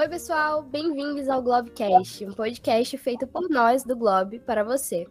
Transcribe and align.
Oi, 0.00 0.08
pessoal, 0.08 0.62
bem-vindos 0.62 1.28
ao 1.28 1.42
Globecast, 1.42 2.24
um 2.24 2.32
podcast 2.32 2.96
feito 2.96 3.26
por 3.26 3.50
nós 3.50 3.84
do 3.84 3.94
Globe 3.94 4.38
para 4.38 4.64
você, 4.64 5.06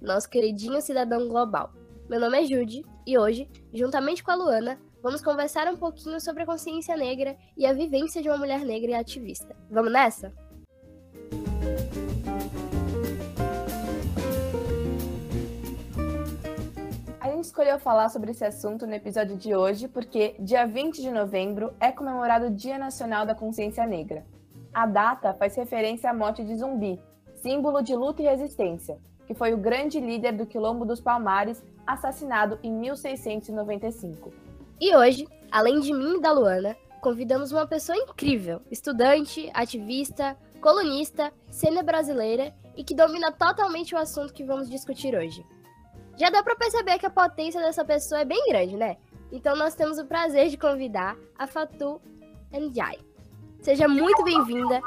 nosso 0.00 0.30
queridinho 0.30 0.80
cidadão 0.80 1.28
global. 1.28 1.70
Meu 2.08 2.18
nome 2.18 2.42
é 2.42 2.46
Jude 2.46 2.86
e 3.06 3.18
hoje, 3.18 3.46
juntamente 3.70 4.24
com 4.24 4.30
a 4.30 4.34
Luana, 4.34 4.80
vamos 5.02 5.20
conversar 5.20 5.68
um 5.68 5.76
pouquinho 5.76 6.18
sobre 6.22 6.42
a 6.42 6.46
consciência 6.46 6.96
negra 6.96 7.36
e 7.54 7.66
a 7.66 7.74
vivência 7.74 8.22
de 8.22 8.30
uma 8.30 8.38
mulher 8.38 8.60
negra 8.60 8.92
e 8.92 8.94
ativista. 8.94 9.54
Vamos 9.70 9.92
nessa? 9.92 10.32
A 12.00 12.03
escolheu 17.54 17.78
falar 17.78 18.08
sobre 18.08 18.32
esse 18.32 18.44
assunto 18.44 18.84
no 18.84 18.94
episódio 18.94 19.36
de 19.36 19.54
hoje 19.54 19.86
porque 19.86 20.34
dia 20.40 20.66
20 20.66 21.00
de 21.00 21.08
novembro 21.12 21.72
é 21.78 21.92
comemorado 21.92 22.46
o 22.46 22.50
Dia 22.50 22.76
Nacional 22.76 23.24
da 23.24 23.32
Consciência 23.32 23.86
Negra. 23.86 24.26
A 24.72 24.86
data 24.86 25.32
faz 25.34 25.54
referência 25.54 26.10
à 26.10 26.12
morte 26.12 26.42
de 26.42 26.56
Zumbi, 26.56 27.00
símbolo 27.36 27.80
de 27.80 27.94
luta 27.94 28.22
e 28.22 28.24
resistência, 28.24 28.98
que 29.24 29.34
foi 29.34 29.54
o 29.54 29.56
grande 29.56 30.00
líder 30.00 30.32
do 30.32 30.46
Quilombo 30.46 30.84
dos 30.84 31.00
Palmares, 31.00 31.62
assassinado 31.86 32.58
em 32.60 32.72
1695. 32.72 34.32
E 34.80 34.96
hoje, 34.96 35.24
além 35.48 35.78
de 35.78 35.94
mim 35.94 36.16
e 36.16 36.20
da 36.20 36.32
Luana, 36.32 36.76
convidamos 37.00 37.52
uma 37.52 37.68
pessoa 37.68 37.96
incrível, 37.96 38.62
estudante, 38.68 39.48
ativista, 39.54 40.36
colunista, 40.60 41.32
cena 41.52 41.84
brasileira 41.84 42.52
e 42.76 42.82
que 42.82 42.96
domina 42.96 43.30
totalmente 43.30 43.94
o 43.94 43.98
assunto 43.98 44.34
que 44.34 44.42
vamos 44.42 44.68
discutir 44.68 45.14
hoje. 45.14 45.46
Já 46.16 46.30
dá 46.30 46.42
para 46.42 46.54
perceber 46.54 46.98
que 46.98 47.06
a 47.06 47.10
potência 47.10 47.60
dessa 47.60 47.84
pessoa 47.84 48.20
é 48.20 48.24
bem 48.24 48.44
grande, 48.48 48.76
né? 48.76 48.96
Então 49.32 49.56
nós 49.56 49.74
temos 49.74 49.98
o 49.98 50.06
prazer 50.06 50.48
de 50.48 50.56
convidar 50.56 51.16
a 51.36 51.46
Fatu 51.46 52.00
Njai. 52.52 52.98
Seja 53.60 53.88
muito 53.88 54.22
bem-vinda 54.22 54.80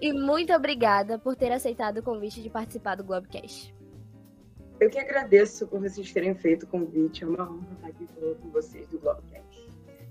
e 0.00 0.12
muito 0.12 0.52
obrigada 0.52 1.18
por 1.18 1.36
ter 1.36 1.52
aceitado 1.52 1.98
o 1.98 2.02
convite 2.02 2.42
de 2.42 2.48
participar 2.48 2.94
do 2.94 3.04
Globecast. 3.04 3.74
Eu 4.80 4.88
que 4.88 4.98
agradeço 4.98 5.66
por 5.68 5.80
vocês 5.80 6.10
terem 6.10 6.34
feito 6.34 6.64
o 6.64 6.66
convite. 6.66 7.22
É 7.22 7.26
uma 7.26 7.42
honra 7.42 7.72
estar 7.74 7.88
aqui 7.88 8.06
falando 8.06 8.36
com 8.40 8.50
vocês 8.50 8.88
do 8.88 8.98
Globecast. 8.98 9.42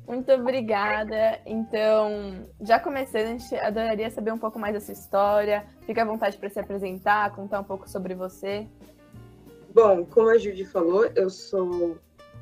Muito 0.08 0.32
obrigada. 0.32 1.42
Então, 1.46 2.48
já 2.62 2.80
começando, 2.80 3.24
a 3.24 3.38
gente 3.38 3.56
adoraria 3.56 4.10
saber 4.12 4.32
um 4.32 4.38
pouco 4.38 4.60
mais 4.60 4.74
dessa 4.74 4.92
história. 4.92 5.66
Fica 5.82 6.04
à 6.04 6.06
vontade 6.06 6.38
para 6.38 6.50
se 6.50 6.60
apresentar, 6.60 7.34
contar 7.36 7.60
um 7.60 7.64
pouco 7.64 7.90
sobre 7.90 8.14
você. 8.14 8.68
Bom, 9.74 10.06
como 10.06 10.30
a 10.30 10.38
Judy 10.38 10.66
falou, 10.66 11.06
eu 11.16 11.30
sou 11.30 11.98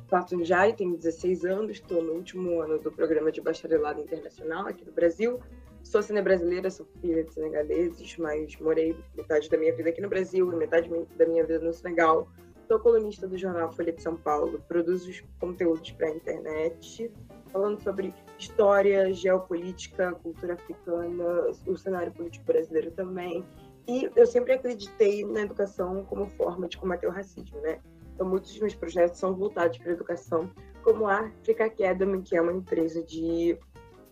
Fatou 0.08 0.44
Jai, 0.44 0.72
tenho 0.72 0.96
16 0.96 1.44
anos, 1.44 1.72
estou 1.76 2.02
no 2.02 2.14
último 2.14 2.60
ano 2.60 2.76
do 2.76 2.90
programa 2.90 3.30
de 3.30 3.40
bacharelado 3.40 4.00
internacional 4.00 4.66
aqui 4.66 4.84
no 4.84 4.90
Brasil. 4.90 5.38
Sou 5.80 6.02
cine 6.02 6.20
brasileira, 6.20 6.68
sou 6.70 6.84
filha 7.00 7.22
de 7.22 7.32
senegaleses, 7.32 8.16
mas 8.18 8.56
morei 8.58 8.96
metade 9.16 9.48
da 9.48 9.56
minha 9.56 9.72
vida 9.72 9.90
aqui 9.90 10.00
no 10.00 10.08
Brasil 10.08 10.52
e 10.52 10.56
metade 10.56 10.90
da 11.16 11.24
minha 11.24 11.46
vida 11.46 11.60
no 11.60 11.72
Senegal. 11.72 12.28
Sou 12.66 12.80
colunista 12.80 13.28
do 13.28 13.38
jornal 13.38 13.70
Folha 13.70 13.92
de 13.92 14.02
São 14.02 14.16
Paulo, 14.16 14.60
produzo 14.66 15.08
conteúdos 15.38 15.92
para 15.92 16.08
a 16.08 16.10
internet, 16.10 17.12
falando 17.52 17.80
sobre 17.80 18.12
história, 18.40 19.12
geopolítica, 19.12 20.12
cultura 20.14 20.54
africana, 20.54 21.52
o 21.64 21.76
cenário 21.76 22.10
político 22.12 22.44
brasileiro 22.44 22.90
também. 22.90 23.44
E 23.88 24.10
eu 24.14 24.26
sempre 24.26 24.52
acreditei 24.52 25.24
na 25.24 25.40
educação 25.40 26.04
como 26.04 26.26
forma 26.30 26.68
de 26.68 26.78
combater 26.78 27.06
o 27.06 27.10
racismo, 27.10 27.60
né? 27.60 27.80
Então, 28.14 28.28
muitos 28.28 28.50
dos 28.50 28.60
meus 28.60 28.74
projetos 28.74 29.18
são 29.18 29.34
voltados 29.34 29.78
para 29.78 29.90
a 29.90 29.94
educação, 29.94 30.50
como 30.82 31.06
a 31.06 31.20
Africa 31.20 31.64
Academy, 31.64 32.22
que 32.22 32.36
é 32.36 32.40
uma 32.40 32.52
empresa 32.52 33.02
de 33.02 33.58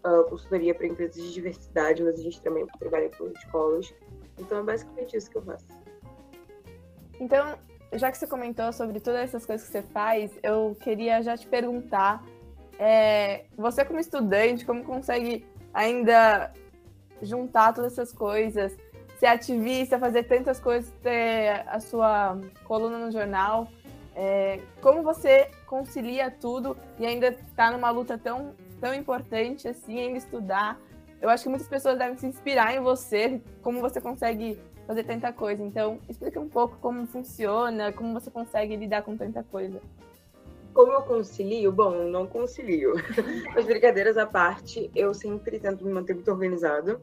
uh, 0.04 0.24
consultoria 0.28 0.74
para 0.74 0.86
empresas 0.86 1.22
de 1.22 1.32
diversidade, 1.32 2.02
mas 2.02 2.18
a 2.18 2.22
gente 2.22 2.40
também 2.42 2.66
trabalha 2.78 3.10
com 3.16 3.26
escolas. 3.28 3.94
Então 4.38 4.58
é 4.58 4.62
basicamente 4.62 5.16
isso 5.16 5.30
que 5.30 5.36
eu 5.36 5.42
faço. 5.42 5.66
Então, 7.20 7.58
já 7.92 8.10
que 8.10 8.18
você 8.18 8.26
comentou 8.26 8.72
sobre 8.72 9.00
todas 9.00 9.20
essas 9.20 9.44
coisas 9.44 9.66
que 9.66 9.72
você 9.72 9.82
faz, 9.82 10.38
eu 10.42 10.76
queria 10.80 11.22
já 11.22 11.36
te 11.36 11.46
perguntar, 11.46 12.24
é, 12.78 13.46
você 13.56 13.84
como 13.84 13.98
estudante, 13.98 14.64
como 14.64 14.84
consegue 14.84 15.44
ainda 15.74 16.52
juntar 17.20 17.72
todas 17.74 17.92
essas 17.92 18.12
coisas, 18.12 18.76
ser 19.18 19.26
ativista, 19.26 19.98
fazer 19.98 20.24
tantas 20.24 20.60
coisas, 20.60 20.90
ter 21.02 21.64
a 21.66 21.80
sua 21.80 22.38
coluna 22.64 22.98
no 22.98 23.10
jornal, 23.10 23.68
é, 24.14 24.60
como 24.80 25.02
você 25.02 25.50
concilia 25.66 26.30
tudo 26.30 26.76
e 26.98 27.06
ainda 27.06 27.28
está 27.28 27.70
numa 27.70 27.90
luta 27.90 28.18
tão 28.18 28.54
tão 28.80 28.94
importante 28.94 29.68
assim 29.68 29.98
ainda 29.98 30.18
estudar. 30.18 30.80
Eu 31.20 31.28
acho 31.28 31.42
que 31.42 31.48
muitas 31.48 31.68
pessoas 31.68 31.98
devem 31.98 32.16
se 32.16 32.26
inspirar 32.26 32.74
em 32.74 32.80
você, 32.80 33.40
como 33.60 33.80
você 33.80 34.00
consegue 34.00 34.58
fazer 34.86 35.04
tanta 35.04 35.32
coisa. 35.32 35.62
Então, 35.62 35.98
explica 36.08 36.38
um 36.38 36.48
pouco 36.48 36.76
como 36.80 37.06
funciona, 37.06 37.92
como 37.92 38.12
você 38.12 38.30
consegue 38.30 38.76
lidar 38.76 39.02
com 39.02 39.16
tanta 39.16 39.42
coisa. 39.42 39.80
Como 40.72 40.92
eu 40.92 41.02
concilio? 41.02 41.72
Bom, 41.72 42.04
não 42.04 42.26
concilio. 42.26 42.94
As 43.56 43.66
brincadeiras 43.66 44.16
à 44.16 44.26
parte, 44.26 44.90
eu 44.94 45.12
sempre 45.12 45.58
tento 45.58 45.84
me 45.84 45.92
manter 45.92 46.14
muito 46.14 46.30
organizado. 46.30 47.00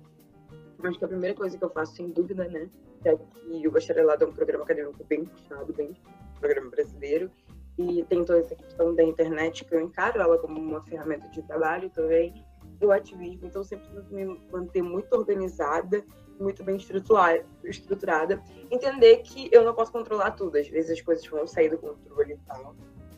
Acho 0.84 1.00
que 1.00 1.06
a 1.06 1.08
primeira 1.08 1.36
coisa 1.36 1.58
que 1.58 1.64
eu 1.64 1.70
faço, 1.70 1.96
sem 1.96 2.10
dúvida, 2.10 2.48
né, 2.48 2.70
é 3.04 3.16
que 3.16 3.68
o 3.68 3.72
bacharelado 3.72 4.24
é 4.24 4.28
um 4.28 4.34
programa 4.34 4.64
acadêmico 4.64 5.04
bem 5.06 5.26
puxado, 5.26 5.74
bem 5.74 5.96
programa 6.40 6.70
brasileiro. 6.70 7.32
E 7.78 8.04
tem 8.06 8.24
toda 8.24 8.40
essa 8.40 8.56
questão 8.56 8.96
da 8.96 9.04
internet 9.04 9.66
que 9.66 9.76
eu 9.76 9.82
encaro 9.82 10.22
ela 10.22 10.38
como 10.38 10.60
uma 10.60 10.82
ferramenta 10.84 11.28
de 11.30 11.42
trabalho 11.44 11.90
também 11.90 12.34
do 12.80 12.92
ativismo. 12.92 13.48
Então 13.48 13.64
sempre 13.64 13.88
me 14.10 14.40
manter 14.52 14.82
muito 14.82 15.14
organizada 15.14 16.04
muito 16.38 16.66
bem 16.66 16.76
estruturada. 16.76 18.42
Entender 18.70 19.18
que 19.20 19.48
eu 19.54 19.64
não 19.64 19.74
posso 19.74 19.90
controlar 19.90 20.32
tudo. 20.32 20.58
Às 20.58 20.68
vezes 20.68 20.92
as 20.92 21.02
coisas 21.02 21.26
vão 21.28 21.48
sair 21.48 21.70
do 21.70 21.78
controle 21.78 22.34
e 22.34 22.38
tal 22.46 22.76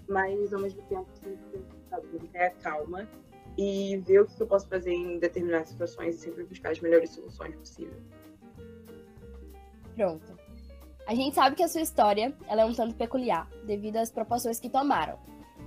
mas 0.07 0.53
ao 0.53 0.59
mesmo 0.59 0.81
tempo 0.83 1.07
sempre 1.13 1.65
manter 2.13 2.39
a 2.39 2.49
calma 2.51 3.07
e 3.57 3.97
ver 3.97 4.21
o 4.21 4.25
que 4.25 4.41
eu 4.41 4.47
posso 4.47 4.67
fazer 4.67 4.91
em 4.91 5.19
determinadas 5.19 5.69
situações 5.69 6.15
e 6.15 6.19
sempre 6.19 6.43
buscar 6.43 6.71
as 6.71 6.79
melhores 6.79 7.09
soluções 7.11 7.55
possíveis 7.55 8.03
pronto 9.95 10.47
a 11.07 11.15
gente 11.15 11.35
sabe 11.35 11.55
que 11.55 11.63
a 11.63 11.69
sua 11.69 11.79
história 11.79 12.33
ela 12.49 12.63
é 12.63 12.65
um 12.65 12.73
tanto 12.73 12.93
peculiar, 12.93 13.49
devido 13.65 13.95
às 13.95 14.11
proporções 14.11 14.59
que 14.59 14.69
tomaram. 14.69 15.17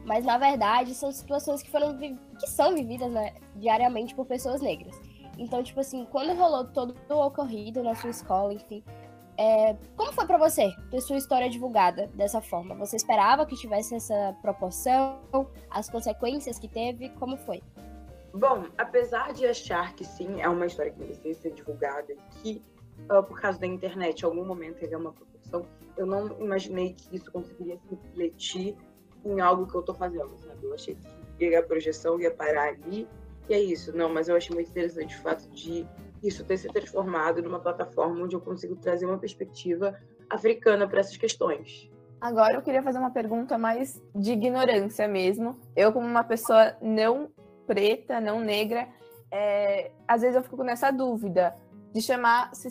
Mas, 0.04 0.22
na 0.22 0.36
verdade, 0.36 0.94
são 0.94 1.10
situações 1.10 1.62
que, 1.62 1.70
foram 1.70 1.96
que 1.96 2.46
são 2.46 2.74
vividas 2.74 3.10
né, 3.10 3.32
diariamente 3.56 4.14
por 4.14 4.26
pessoas 4.26 4.60
negras. 4.60 4.94
Então, 5.38 5.62
tipo 5.62 5.80
assim, 5.80 6.06
quando 6.10 6.36
rolou 6.38 6.66
todo 6.66 6.94
o 7.08 7.26
ocorrido 7.26 7.82
na 7.82 7.94
sua 7.94 8.10
escola, 8.10 8.52
enfim, 8.52 8.84
é, 9.38 9.74
como 9.96 10.12
foi 10.12 10.26
para 10.26 10.36
você 10.36 10.70
ter 10.90 11.00
sua 11.00 11.16
história 11.16 11.48
divulgada 11.48 12.08
dessa 12.08 12.42
forma? 12.42 12.74
Você 12.74 12.96
esperava 12.96 13.46
que 13.46 13.56
tivesse 13.56 13.94
essa 13.94 14.36
proporção? 14.42 15.18
As 15.70 15.88
consequências 15.88 16.58
que 16.58 16.68
teve? 16.68 17.08
Como 17.10 17.38
foi? 17.38 17.62
Bom, 18.32 18.66
apesar 18.78 19.32
de 19.32 19.46
achar 19.46 19.94
que 19.94 20.04
sim, 20.04 20.40
é 20.40 20.48
uma 20.48 20.66
história 20.66 20.92
que 20.92 21.00
merecia 21.00 21.34
ser 21.34 21.52
divulgada, 21.52 22.14
que 22.42 22.62
uh, 23.10 23.22
por 23.22 23.40
causa 23.40 23.58
da 23.58 23.66
internet, 23.66 24.20
em 24.20 24.24
algum 24.24 24.44
momento 24.44 24.78
teve 24.78 24.94
uma 24.94 25.12
proporção, 25.12 25.66
eu 25.96 26.06
não 26.06 26.26
imaginei 26.40 26.94
que 26.94 27.16
isso 27.16 27.30
conseguiria 27.32 27.76
se 27.78 27.94
refletir 27.94 28.76
em 29.24 29.40
algo 29.40 29.66
que 29.66 29.74
eu 29.74 29.80
estou 29.80 29.94
fazendo, 29.94 30.36
sabe? 30.38 30.64
Eu 30.64 30.74
achei 30.74 30.96
que 31.36 31.54
a 31.54 31.62
projeção 31.62 32.20
ia 32.20 32.30
parar 32.30 32.68
ali, 32.68 33.08
e 33.48 33.54
é 33.54 33.60
isso. 33.60 33.94
Não, 33.96 34.08
mas 34.08 34.28
eu 34.28 34.36
achei 34.36 34.54
muito 34.54 34.70
interessante 34.70 35.16
o 35.16 35.22
fato 35.22 35.48
de 35.50 35.86
isso 36.22 36.44
ter 36.44 36.56
se 36.56 36.68
transformado 36.68 37.42
numa 37.42 37.58
plataforma 37.58 38.22
onde 38.22 38.36
eu 38.36 38.40
consigo 38.40 38.76
trazer 38.76 39.06
uma 39.06 39.18
perspectiva 39.18 39.98
africana 40.28 40.86
para 40.86 41.00
essas 41.00 41.16
questões. 41.16 41.90
Agora 42.20 42.54
eu 42.54 42.62
queria 42.62 42.82
fazer 42.82 42.98
uma 42.98 43.10
pergunta 43.10 43.56
mais 43.56 44.00
de 44.14 44.32
ignorância 44.32 45.08
mesmo. 45.08 45.58
Eu, 45.74 45.92
como 45.92 46.06
uma 46.06 46.22
pessoa 46.22 46.76
não 46.80 47.30
preta, 47.70 48.20
não 48.20 48.40
negra, 48.40 48.88
é, 49.30 49.92
às 50.08 50.22
vezes 50.22 50.34
eu 50.34 50.42
fico 50.42 50.64
nessa 50.64 50.90
dúvida 50.90 51.54
de 51.92 52.02
chamar 52.02 52.52
se 52.52 52.68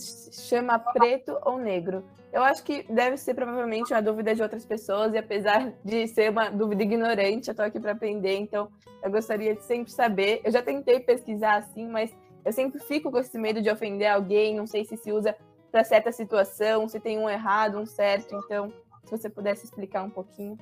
chama 0.49 0.77
preto 0.77 1.39
ou 1.45 1.57
negro. 1.57 2.03
Eu 2.33 2.43
acho 2.43 2.61
que 2.65 2.83
deve 2.83 3.15
ser 3.15 3.33
provavelmente 3.33 3.93
uma 3.93 4.01
dúvida 4.01 4.35
de 4.35 4.43
outras 4.43 4.65
pessoas, 4.65 5.13
e 5.13 5.17
apesar 5.17 5.73
de 5.85 6.05
ser 6.09 6.29
uma 6.31 6.49
dúvida 6.49 6.83
ignorante, 6.83 7.47
eu 7.47 7.53
estou 7.53 7.65
aqui 7.65 7.79
para 7.79 7.93
aprender, 7.93 8.35
então 8.35 8.69
eu 9.01 9.09
gostaria 9.09 9.55
de 9.55 9.63
sempre 9.63 9.89
saber. 9.89 10.41
Eu 10.43 10.51
já 10.51 10.61
tentei 10.61 10.99
pesquisar 10.99 11.55
assim, 11.55 11.87
mas 11.87 12.13
eu 12.43 12.51
sempre 12.51 12.81
fico 12.81 13.09
com 13.09 13.19
esse 13.19 13.37
medo 13.37 13.61
de 13.61 13.69
ofender 13.69 14.11
alguém, 14.11 14.53
não 14.53 14.67
sei 14.67 14.83
se 14.83 14.97
se 14.97 15.13
usa 15.13 15.33
para 15.71 15.85
certa 15.85 16.11
situação, 16.11 16.89
se 16.89 16.99
tem 16.99 17.17
um 17.17 17.29
errado, 17.29 17.79
um 17.79 17.85
certo, 17.85 18.35
então 18.35 18.69
se 19.05 19.11
você 19.11 19.29
pudesse 19.29 19.63
explicar 19.63 20.03
um 20.03 20.09
pouquinho. 20.09 20.57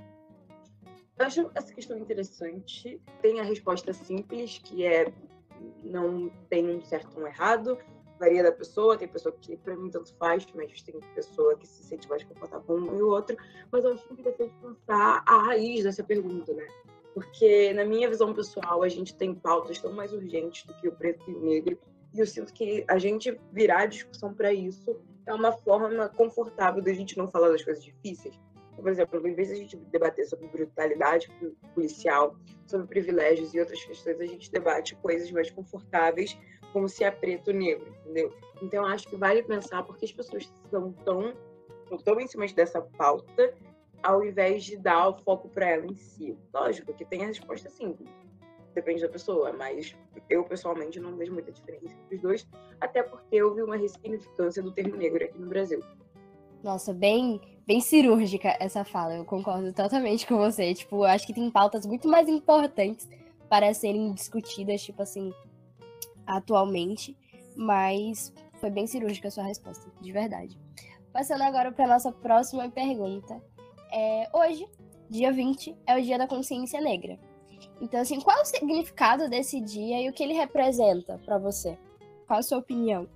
Eu 1.18 1.26
acho 1.26 1.52
essa 1.56 1.74
questão 1.74 1.98
interessante. 1.98 3.02
Tem 3.22 3.40
a 3.40 3.44
resposta 3.44 3.92
simples, 3.94 4.60
que 4.60 4.86
é 4.86 5.12
não 5.84 6.30
tem 6.50 6.70
um 6.70 6.84
certo 6.84 7.18
ou 7.18 7.24
um 7.24 7.28
errado, 7.28 7.78
varia 8.20 8.44
da 8.44 8.52
pessoa, 8.52 8.98
tem 8.98 9.08
pessoa 9.08 9.34
que 9.40 9.58
para 9.58 9.76
mim 9.76 9.90
tanto 9.90 10.14
faz, 10.16 10.46
mas 10.54 10.82
tem 10.82 11.00
pessoa 11.16 11.58
que 11.58 11.68
se 11.68 11.84
sente 11.84 12.08
mais 12.10 12.24
confortável 12.24 12.66
com 12.66 12.74
um 12.74 12.98
e 12.98 13.02
o 13.02 13.10
outro. 13.10 13.38
Mas 13.72 13.84
eu 13.84 13.94
acho 13.94 14.14
interessante 14.14 14.54
pensar 14.62 15.24
a 15.26 15.38
raiz 15.44 15.84
dessa 15.84 16.04
pergunta, 16.04 16.54
né? 16.54 16.68
Porque, 17.14 17.74
na 17.74 17.84
minha 17.84 18.08
visão 18.08 18.32
pessoal, 18.34 18.84
a 18.84 18.90
gente 18.90 19.16
tem 19.16 19.34
pautas 19.34 19.80
tão 19.80 19.92
mais 19.92 20.14
urgentes 20.14 20.66
do 20.66 20.74
que 20.76 20.88
o 20.88 20.92
preto 20.92 21.30
e 21.30 21.34
o 21.34 21.40
negro. 21.40 21.80
E 22.14 22.20
eu 22.20 22.28
sinto 22.28 22.54
que 22.54 22.86
a 22.88 23.00
gente 23.00 23.40
virar 23.52 23.82
a 23.82 23.86
discussão 23.88 24.34
para 24.34 24.54
isso 24.54 25.00
é 25.26 25.34
uma 25.34 25.52
forma 25.52 26.10
confortável 26.10 26.82
da 26.82 26.94
gente 26.94 27.18
não 27.18 27.28
falar 27.28 27.50
das 27.50 27.64
coisas 27.64 27.84
difíceis. 27.84 28.40
Por 28.82 28.90
exemplo, 28.90 29.28
em 29.28 29.34
vez 29.34 29.48
de 29.48 29.54
a 29.56 29.58
gente 29.58 29.76
debater 29.76 30.26
sobre 30.26 30.48
brutalidade 30.48 31.30
policial, 31.74 32.36
sobre 32.66 32.88
privilégios 32.88 33.54
e 33.54 33.60
outras 33.60 33.84
questões, 33.84 34.20
a 34.22 34.26
gente 34.26 34.52
debate 34.52 34.96
coisas 34.98 35.32
mais 35.32 35.50
confortáveis, 35.50 36.38
como 36.72 36.88
se 36.88 37.04
é 37.04 37.12
preto 37.12 37.50
ou 37.50 37.54
negro, 37.56 37.92
entendeu? 38.02 38.34
Então, 38.62 38.86
acho 38.86 39.08
que 39.08 39.16
vale 39.16 39.42
pensar 39.44 39.84
porque 39.84 40.06
as 40.06 40.12
pessoas 40.12 40.44
estão 40.44 40.92
tão, 41.04 41.34
tão 42.04 42.20
em 42.20 42.28
cima 42.28 42.46
dessa 42.48 42.82
pauta, 42.82 43.54
ao 44.04 44.24
invés 44.24 44.64
de 44.64 44.78
dar 44.78 45.10
o 45.10 45.18
foco 45.18 45.50
para 45.50 45.70
ela 45.70 45.86
em 45.86 45.96
si. 45.96 46.38
Lógico 46.54 46.94
que 46.94 47.04
tem 47.04 47.24
a 47.24 47.28
resposta 47.28 47.70
simples 47.70 48.10
depende 48.78 49.02
da 49.02 49.10
pessoa, 49.10 49.52
mas 49.52 49.96
eu 50.30 50.44
pessoalmente 50.44 51.00
não 51.00 51.16
vejo 51.16 51.34
muita 51.34 51.52
diferença 51.52 51.96
entre 51.96 52.16
os 52.16 52.22
dois, 52.22 52.48
até 52.80 53.02
porque 53.02 53.36
vi 53.36 53.64
uma 53.64 53.76
ressignificância 53.76 54.62
do 54.62 54.72
termo 54.72 54.96
negro 54.96 55.24
aqui 55.26 55.40
no 55.40 55.48
Brasil. 55.48 55.82
Nossa, 56.64 56.94
bem, 56.94 57.40
bem 57.66 57.80
cirúrgica 57.80 58.56
essa 58.60 58.84
fala, 58.84 59.16
eu 59.16 59.26
concordo 59.26 59.72
totalmente 59.74 60.26
com 60.26 60.38
você. 60.38 60.74
Tipo, 60.74 61.04
acho 61.04 61.26
que 61.26 61.34
tem 61.34 61.50
pautas 61.50 61.86
muito 61.86 62.08
mais 62.08 62.28
importantes 62.28 63.08
para 63.50 63.74
serem 63.74 64.12
discutidas, 64.14 64.82
tipo 64.82 65.02
assim, 65.02 65.32
atualmente, 66.26 67.16
mas 67.56 68.34
foi 68.60 68.70
bem 68.70 68.88
cirúrgica 68.88 69.28
a 69.28 69.32
sua 69.32 69.44
resposta, 69.44 69.90
de 70.02 70.12
verdade. 70.12 70.60
Passando 71.14 71.44
agora 71.44 71.72
para 71.72 71.88
nossa 71.88 72.12
próxima 72.12 72.70
pergunta. 72.70 73.42
É, 73.92 74.30
hoje, 74.34 74.68
dia 75.10 75.32
20, 75.32 75.76
é 75.86 75.98
o 75.98 76.02
Dia 76.02 76.18
da 76.18 76.28
Consciência 76.28 76.82
Negra. 76.82 77.18
Então, 77.80 78.02
assim, 78.02 78.20
qual 78.20 78.42
o 78.42 78.46
significado 78.46 79.30
desse 79.30 79.60
dia 79.62 80.02
e 80.02 80.10
o 80.10 80.14
que 80.14 80.24
ele 80.24 80.34
representa 80.34 81.20
para 81.26 81.38
você? 81.38 81.78
Qual 82.28 82.40
a 82.40 82.44
sua 82.44 82.58
opinião? 82.58 83.08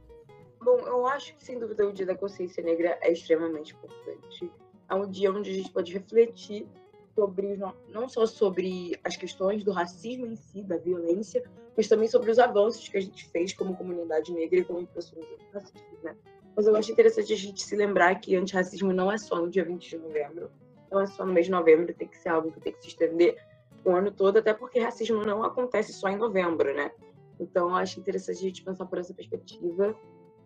Bom, 0.62 0.78
eu 0.86 1.08
acho 1.08 1.36
que, 1.36 1.44
sem 1.44 1.58
dúvida, 1.58 1.88
o 1.88 1.92
Dia 1.92 2.06
da 2.06 2.16
Consciência 2.16 2.64
Negra 2.64 2.98
é 3.02 3.12
extremamente 3.12 3.74
importante. 3.74 4.52
É 4.88 4.94
um 4.94 5.10
dia 5.10 5.32
onde 5.32 5.50
a 5.50 5.54
gente 5.54 5.72
pode 5.72 5.92
refletir 5.92 6.68
sobre, 7.16 7.60
não 7.90 8.08
só 8.08 8.26
sobre 8.26 8.98
as 9.04 9.18
questões 9.18 9.64
do 9.64 9.72
racismo 9.72 10.28
em 10.28 10.36
si, 10.36 10.62
da 10.64 10.78
violência, 10.78 11.44
mas 11.76 11.88
também 11.88 12.08
sobre 12.08 12.30
os 12.30 12.38
avanços 12.38 12.88
que 12.88 12.98
a 12.98 13.02
gente 13.02 13.28
fez 13.30 13.54
como 13.54 13.76
comunidade 13.76 14.32
negra 14.32 14.60
e 14.60 14.64
como 14.64 14.86
pessoas 14.88 15.26
racistas, 15.52 16.04
né? 16.04 16.16
Mas 16.56 16.68
eu 16.68 16.76
acho 16.76 16.92
interessante 16.92 17.34
a 17.34 17.38
gente 17.38 17.64
se 17.64 17.76
lembrar 17.76 18.16
que 18.16 18.36
antirracismo 18.36 18.94
não 18.94 19.12
é 19.12 19.18
só 19.18 19.38
no 19.38 19.50
dia 19.50 19.64
20 19.64 19.90
de 19.90 19.98
novembro, 19.98 20.52
não 20.92 21.00
é 21.02 21.08
só 21.08 21.26
no 21.26 21.34
mês 21.34 21.48
de 21.48 21.52
novembro, 21.52 21.94
tem 21.94 22.08
que 22.08 22.18
ser 22.18 22.30
algo 22.30 22.52
que 22.52 22.60
tem 22.60 22.74
que 22.74 22.82
se 22.82 22.90
estender 22.90 23.36
o 23.84 23.92
ano 23.92 24.12
todo, 24.12 24.38
até 24.38 24.54
porque 24.54 24.80
racismo 24.80 25.24
não 25.26 25.44
acontece 25.44 25.92
só 25.94 26.10
em 26.10 26.18
novembro, 26.18 26.74
né? 26.74 26.92
Então, 27.40 27.70
eu 27.70 27.76
acho 27.76 28.00
interessante 28.00 28.38
a 28.38 28.42
gente 28.42 28.64
pensar 28.64 28.86
por 28.86 29.00
essa 29.00 29.14
perspectiva 29.14 29.96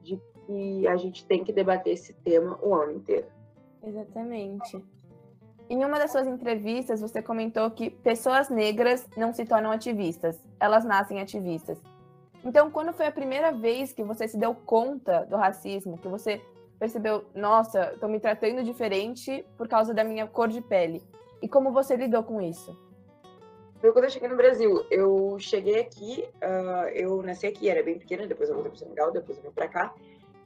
de 0.06 0.22
que 0.46 0.88
a 0.88 0.96
gente 0.96 1.26
tem 1.26 1.44
que 1.44 1.52
debater 1.52 1.94
esse 1.94 2.14
tema 2.14 2.58
o 2.62 2.74
ano 2.74 2.94
inteiro. 2.94 3.26
Exatamente. 3.84 4.84
Em 5.68 5.84
uma 5.84 5.98
das 5.98 6.12
suas 6.12 6.28
entrevistas, 6.28 7.02
você 7.02 7.22
comentou 7.22 7.70
que 7.72 7.90
pessoas 7.90 8.50
negras 8.50 9.08
não 9.18 9.34
se 9.34 9.46
tornam 9.46 9.72
ativistas, 9.72 10.40
elas 10.60 10.86
nascem 10.86 11.20
ativistas. 11.20 11.82
Então, 12.44 12.70
quando 12.70 12.94
foi 12.94 13.08
a 13.08 13.12
primeira 13.12 13.52
vez 13.52 13.92
que 13.92 14.04
você 14.04 14.28
se 14.28 14.38
deu 14.38 14.54
conta 14.54 15.26
do 15.26 15.36
racismo, 15.36 15.98
que 15.98 16.08
você 16.08 16.40
percebeu, 16.78 17.26
nossa, 17.34 17.94
estou 17.94 18.08
me 18.08 18.20
tratando 18.20 18.64
diferente 18.64 19.44
por 19.58 19.68
causa 19.68 19.94
da 19.94 20.04
minha 20.04 20.28
cor 20.28 20.48
de 20.48 20.62
pele? 20.62 21.02
E 21.42 21.48
como 21.48 21.72
você 21.72 21.96
lidou 21.96 22.22
com 22.22 22.40
isso? 22.40 22.78
Foi 23.86 23.94
quando 23.94 24.06
eu 24.06 24.10
cheguei 24.10 24.28
no 24.28 24.36
Brasil. 24.36 24.84
Eu 24.90 25.38
cheguei 25.38 25.80
aqui, 25.80 26.28
uh, 26.38 26.90
eu 26.96 27.22
nasci 27.22 27.46
aqui, 27.46 27.70
era 27.70 27.84
bem 27.84 28.00
pequena, 28.00 28.26
depois 28.26 28.50
eu 28.50 28.56
voltei 28.56 28.72
para 28.72 28.80
Senegal, 28.80 29.12
depois 29.12 29.38
eu 29.38 29.44
vim 29.44 29.52
para 29.52 29.68
cá. 29.68 29.94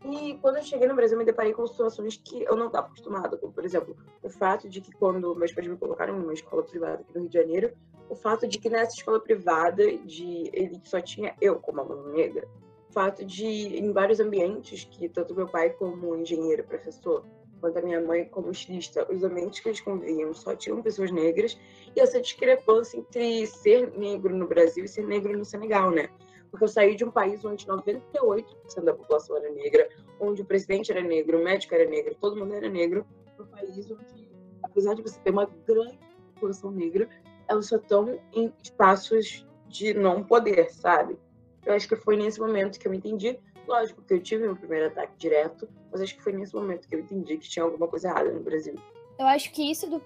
E 0.04 0.38
quando 0.42 0.58
eu 0.58 0.64
cheguei 0.64 0.86
no 0.86 0.94
Brasil, 0.94 1.18
me 1.18 1.24
deparei 1.24 1.54
com 1.54 1.66
situações 1.66 2.18
que 2.18 2.44
eu 2.44 2.58
não 2.58 2.68
estava 2.68 2.88
acostumada. 2.88 3.38
Como, 3.38 3.54
por 3.54 3.64
exemplo, 3.64 3.96
o 4.22 4.30
fato 4.30 4.68
de 4.68 4.82
que 4.82 4.92
quando 4.92 5.34
meus 5.38 5.54
pais 5.54 5.68
me 5.70 5.78
colocaram 5.78 6.18
em 6.18 6.22
uma 6.22 6.34
escola 6.34 6.64
privada 6.64 6.96
aqui 6.96 7.14
no 7.16 7.22
Rio 7.22 7.30
de 7.30 7.38
Janeiro, 7.38 7.72
o 8.10 8.16
fato 8.16 8.46
de 8.46 8.60
que 8.60 8.70
nessa 8.70 8.98
escola 8.98 9.22
privada 9.22 9.90
de 10.00 10.50
ele 10.52 10.78
só 10.84 11.00
tinha 11.00 11.34
eu 11.40 11.62
como 11.62 11.80
aluna 11.80 12.12
negra, 12.12 12.46
o 12.90 12.92
fato 12.92 13.24
de 13.24 13.46
em 13.46 13.94
vários 13.94 14.20
ambientes 14.20 14.84
que 14.84 15.08
tanto 15.08 15.34
meu 15.34 15.48
pai 15.48 15.70
como 15.70 16.14
engenheiro, 16.14 16.66
professor, 16.66 17.24
quanto 17.60 17.78
a 17.78 17.82
minha 17.82 18.02
mãe 18.02 18.26
como 18.26 18.52
estilista, 18.52 19.06
os 19.12 19.24
ambientes 19.24 19.60
que 19.60 19.70
eles 19.70 19.82
conviviam 19.82 20.34
só 20.34 20.56
tinham 20.56 20.82
pessoas 20.82 21.12
negras, 21.12 21.58
e 21.96 22.00
essa 22.00 22.22
discrepância 22.22 22.98
entre 22.98 23.46
ser 23.48 23.92
negro 23.98 24.36
no 24.36 24.48
Brasil 24.48 24.86
e 24.86 24.88
ser 24.88 25.06
negro 25.06 25.38
no 25.38 25.46
Senegal, 25.46 25.92
né? 25.92 26.10
Porque 26.50 26.64
eu 26.64 26.68
saí 26.68 26.96
de 26.96 27.06
um 27.06 27.12
país 27.12 27.44
onde 27.46 27.66
98% 27.66 28.46
da 28.84 28.94
população 28.94 29.38
era 29.38 29.50
negra, 29.52 29.90
onde 30.20 30.42
o 30.42 30.46
presidente 30.46 30.92
era 30.92 31.02
negro, 31.02 31.40
o 31.40 31.44
médico 31.44 31.76
era 31.76 31.88
negro, 31.88 32.16
todo 32.20 32.36
mundo 32.36 32.54
era 32.54 32.68
negro, 32.68 33.06
um 33.40 33.46
país 33.46 33.90
onde, 33.92 34.28
apesar 34.64 34.96
de 34.96 35.02
você 35.02 35.20
ter 35.20 35.32
uma 35.32 35.46
grande 35.68 36.00
população 36.34 36.72
negra, 36.72 37.08
elas 37.48 37.68
só 37.68 37.78
estão 37.78 38.20
em 38.34 38.54
espaços 38.64 39.48
de 39.68 39.94
não 39.94 40.24
poder, 40.24 40.72
sabe? 40.72 41.18
Eu 41.66 41.74
acho 41.74 41.88
que 41.88 41.96
foi 41.96 42.18
nesse 42.18 42.40
momento 42.40 42.80
que 42.80 42.88
eu 42.88 42.94
entendi 42.94 43.40
Lógico 43.69 44.01
que 44.01 44.16
eu 44.16 44.19
tive 44.24 44.45
meu 44.45 44.56
primeiro 44.56 44.88
ataque 44.88 45.13
direto, 45.16 45.69
mas 45.92 46.01
acho 46.01 46.16
que 46.16 46.24
foi 46.24 46.33
nesse 46.33 46.56
momento 46.56 46.88
que 46.88 46.95
eu 46.95 47.01
entendi 47.01 47.38
que 47.38 47.48
tinha 47.48 47.63
alguma 47.63 47.88
coisa 47.88 48.07
errada 48.07 48.31
no 48.31 48.39
Brasil. 48.39 48.74
Eu 49.19 49.27
acho 49.27 49.51
que 49.51 49.69
isso 49.69 49.88
do 49.88 50.01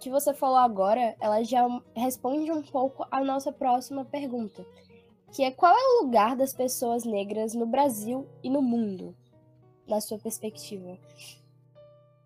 que 0.00 0.08
você 0.08 0.32
falou 0.32 0.56
agora, 0.56 1.14
ela 1.20 1.42
já 1.42 1.66
responde 1.94 2.50
um 2.50 2.62
pouco 2.62 3.06
a 3.10 3.22
nossa 3.22 3.52
próxima 3.52 4.02
pergunta, 4.02 4.64
que 5.30 5.44
é 5.44 5.50
qual 5.50 5.76
é 5.76 5.82
o 5.82 6.04
lugar 6.04 6.34
das 6.34 6.54
pessoas 6.54 7.04
negras 7.04 7.52
no 7.52 7.66
Brasil 7.66 8.26
e 8.42 8.48
no 8.48 8.62
mundo, 8.62 9.14
na 9.86 10.00
sua 10.00 10.18
perspectiva? 10.18 10.96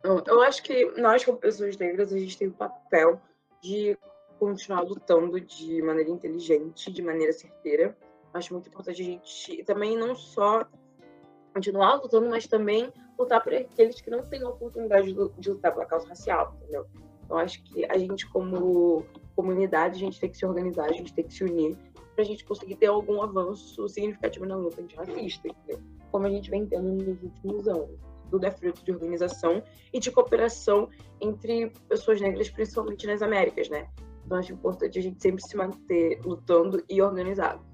Eu 0.05 0.41
acho 0.43 0.63
que 0.63 0.85
nós, 1.01 1.25
como 1.25 1.37
pessoas 1.37 1.77
negras, 1.77 2.13
a 2.13 2.19
gente 2.19 2.39
tem 2.39 2.47
o 2.47 2.53
papel 2.53 3.21
de 3.61 3.99
continuar 4.39 4.83
lutando 4.83 5.41
de 5.41 5.83
maneira 5.83 6.11
inteligente, 6.11 6.93
de 6.93 7.03
maneira 7.03 7.33
certeira, 7.33 7.97
Acho 8.37 8.53
muito 8.53 8.69
importante 8.69 9.03
a 9.03 9.05
gente 9.05 9.65
também 9.65 9.97
não 9.97 10.15
só 10.15 10.67
continuar 11.55 11.95
lutando, 11.95 12.29
mas 12.29 12.47
também 12.47 12.93
lutar 13.19 13.43
por 13.43 13.55
aqueles 13.55 14.01
que 14.01 14.11
não 14.11 14.23
têm 14.23 14.43
a 14.43 14.49
oportunidade 14.49 15.13
de 15.39 15.51
lutar 15.51 15.73
pela 15.73 15.87
causa 15.87 16.07
racial, 16.07 16.55
entendeu? 16.61 16.87
Então, 17.25 17.39
acho 17.39 17.63
que 17.65 17.85
a 17.87 17.99
gente, 17.99 18.29
como 18.29 19.05
comunidade, 19.35 19.97
a 19.97 19.99
gente 19.99 20.21
tem 20.21 20.31
que 20.31 20.37
se 20.37 20.47
organizar, 20.47 20.85
a 20.85 20.93
gente 20.93 21.13
tem 21.13 21.25
que 21.25 21.35
se 21.35 21.43
unir 21.43 21.77
para 22.15 22.23
a 22.23 22.27
gente 22.27 22.45
conseguir 22.45 22.77
ter 22.77 22.87
algum 22.87 23.21
avanço 23.23 23.89
significativo 23.89 24.47
na 24.47 24.57
luta 24.57 24.81
antirracista, 24.81 25.49
entendeu? 25.49 25.81
Como 26.13 26.27
a 26.27 26.31
gente 26.31 26.51
vem 26.51 26.67
tendo 26.67 26.93
nos 26.93 27.23
últimos 27.23 27.69
anos. 27.69 27.99
Tudo 28.31 28.45
é 28.45 28.51
fruto 28.51 28.85
de 28.85 28.93
organização 28.93 29.63
e 29.93 29.99
de 29.99 30.11
cooperação 30.11 30.89
entre 31.21 31.71
pessoas 31.89 32.21
negras, 32.21 32.51
principalmente 32.51 33.07
nas 33.07 33.23
Américas, 33.23 33.69
né? 33.69 33.89
Então, 34.25 34.39
acho 34.39 34.53
importante 34.53 34.99
a 34.99 35.03
gente 35.03 35.21
sempre 35.23 35.43
se 35.43 35.57
manter 35.57 36.21
lutando 36.25 36.85
e 36.89 37.01
organizado. 37.01 37.65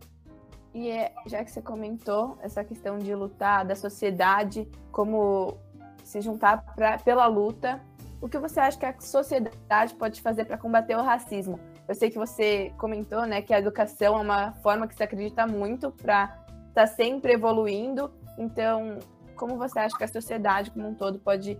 E 0.74 0.90
é, 0.90 1.12
já 1.26 1.44
que 1.44 1.50
você 1.50 1.60
comentou 1.60 2.38
essa 2.40 2.64
questão 2.64 2.98
de 2.98 3.14
lutar, 3.14 3.64
da 3.64 3.74
sociedade, 3.74 4.68
como 4.90 5.58
se 6.02 6.20
juntar 6.20 6.64
pra, 6.74 6.98
pela 6.98 7.26
luta, 7.26 7.80
o 8.20 8.28
que 8.28 8.38
você 8.38 8.60
acha 8.60 8.78
que 8.78 8.86
a 8.86 8.98
sociedade 9.00 9.94
pode 9.94 10.22
fazer 10.22 10.44
para 10.44 10.56
combater 10.56 10.96
o 10.96 11.02
racismo? 11.02 11.58
Eu 11.86 11.94
sei 11.94 12.08
que 12.08 12.18
você 12.18 12.72
comentou 12.78 13.26
né, 13.26 13.42
que 13.42 13.52
a 13.52 13.58
educação 13.58 14.16
é 14.16 14.20
uma 14.20 14.52
forma 14.62 14.86
que 14.86 14.94
se 14.94 15.02
acredita 15.02 15.46
muito 15.46 15.90
para 15.90 16.24
estar 16.68 16.72
tá 16.74 16.86
sempre 16.86 17.32
evoluindo. 17.32 18.10
Então, 18.38 18.98
como 19.36 19.58
você 19.58 19.80
acha 19.80 19.96
que 19.96 20.04
a 20.04 20.08
sociedade 20.08 20.70
como 20.70 20.88
um 20.88 20.94
todo 20.94 21.18
pode 21.18 21.58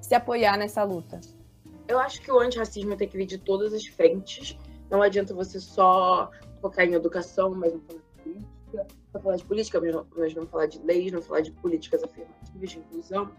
se 0.00 0.14
apoiar 0.14 0.56
nessa 0.56 0.82
luta? 0.84 1.20
Eu 1.86 1.98
acho 1.98 2.22
que 2.22 2.32
o 2.32 2.38
antirracismo 2.38 2.96
tem 2.96 3.08
que 3.08 3.16
vir 3.16 3.26
de 3.26 3.36
todas 3.36 3.74
as 3.74 3.84
frentes. 3.84 4.56
Não 4.88 5.02
adianta 5.02 5.34
você 5.34 5.60
só 5.60 6.30
focar 6.62 6.86
em 6.86 6.94
educação, 6.94 7.50
mas 7.54 7.72
não 7.72 7.80
para 9.12 9.20
falar 9.20 9.36
de 9.36 9.44
política, 9.44 9.80
mas, 10.16 10.34
não 10.34 10.46
falar 10.46 10.66
de 10.66 10.78
leis, 10.80 11.12
não 11.12 11.22
falar 11.22 11.40
de 11.40 11.50
políticas 11.52 12.02
afirmativas, 12.02 12.70
de 12.70 12.78
inclusão, 12.78 13.30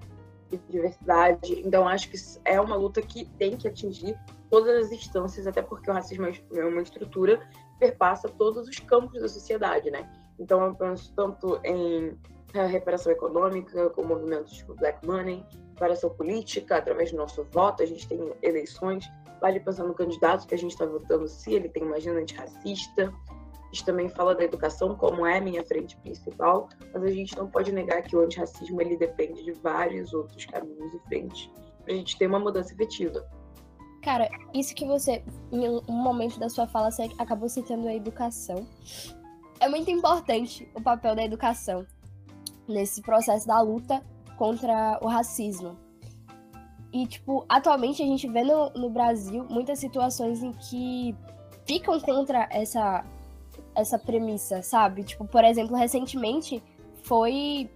de 0.49 0.57
diversidade. 0.69 1.61
Então, 1.65 1.87
acho 1.87 2.09
que 2.09 2.17
é 2.45 2.59
uma 2.59 2.75
luta 2.75 3.01
que 3.01 3.25
tem 3.37 3.57
que 3.57 3.67
atingir 3.67 4.17
todas 4.49 4.85
as 4.85 4.91
instâncias, 4.91 5.47
até 5.47 5.61
porque 5.61 5.89
o 5.89 5.93
racismo 5.93 6.27
é 6.27 6.65
uma 6.65 6.81
estrutura 6.81 7.37
que 7.37 7.79
perpassa 7.79 8.29
todos 8.29 8.67
os 8.67 8.79
campos 8.79 9.21
da 9.21 9.27
sociedade, 9.27 9.89
né? 9.91 10.09
Então, 10.39 10.63
eu 10.63 10.75
penso 10.75 11.13
tanto 11.15 11.59
em 11.63 12.17
reparação 12.53 13.11
econômica, 13.11 13.89
com 13.89 14.03
movimentos 14.03 14.53
tipo 14.53 14.75
Black 14.75 15.05
Money, 15.05 15.45
reparação 15.73 16.09
política, 16.11 16.77
através 16.77 17.11
do 17.11 17.17
nosso 17.17 17.43
voto, 17.51 17.83
a 17.83 17.85
gente 17.85 18.07
tem 18.07 18.33
eleições, 18.41 19.09
vale 19.41 19.59
pensar 19.59 19.83
no 19.83 19.93
candidato 19.93 20.47
que 20.47 20.55
a 20.55 20.57
gente 20.57 20.71
está 20.71 20.85
votando, 20.85 21.27
se 21.27 21.53
ele 21.53 21.67
tem 21.67 21.83
uma 21.83 21.97
agenda 21.97 22.19
antirracista, 22.19 23.13
gente 23.75 23.83
também 23.83 24.07
fala 24.07 24.33
da 24.33 24.45
educação 24.45 24.95
como 24.95 25.25
é 25.25 25.41
minha 25.41 25.63
frente 25.65 25.97
principal, 25.97 26.69
mas 26.93 27.03
a 27.03 27.11
gente 27.11 27.35
não 27.35 27.47
pode 27.47 27.73
negar 27.73 28.01
que 28.03 28.15
o 28.15 28.21
antirracismo 28.21 28.81
ele 28.81 28.95
depende 28.95 29.43
de 29.43 29.51
vários 29.51 30.13
outros 30.13 30.45
caminhos 30.45 30.93
e 30.93 30.99
frentes 31.07 31.51
para 31.83 31.93
a 31.93 31.97
gente 31.97 32.17
ter 32.17 32.27
uma 32.27 32.39
mudança 32.39 32.73
efetiva. 32.73 33.27
Cara, 34.01 34.29
isso 34.53 34.73
que 34.73 34.85
você, 34.85 35.23
em 35.51 35.67
um 35.67 35.93
momento 35.93 36.39
da 36.39 36.47
sua 36.47 36.67
fala, 36.67 36.89
você 36.89 37.09
acabou 37.17 37.49
citando 37.49 37.87
a 37.87 37.93
educação. 37.93 38.65
É 39.59 39.67
muito 39.67 39.91
importante 39.91 40.69
o 40.73 40.81
papel 40.81 41.15
da 41.15 41.23
educação. 41.23 41.85
nesse 42.67 43.01
processo 43.01 43.45
da 43.45 43.61
luta 43.61 44.01
contra 44.37 44.99
o 45.01 45.07
racismo. 45.07 45.77
E, 46.91 47.05
tipo, 47.05 47.45
atualmente 47.47 48.01
a 48.01 48.05
gente 48.05 48.27
vê 48.27 48.43
no, 48.43 48.69
no 48.71 48.89
Brasil 48.89 49.45
muitas 49.49 49.77
situações 49.79 50.41
em 50.41 50.51
que 50.51 51.15
ficam 51.65 51.99
contra 51.99 52.47
essa, 52.51 53.03
essa 53.75 53.99
premissa, 53.99 54.61
sabe? 54.61 55.03
Tipo, 55.03 55.25
por 55.25 55.43
exemplo, 55.43 55.75
recentemente 55.75 56.63
foi 57.03 57.69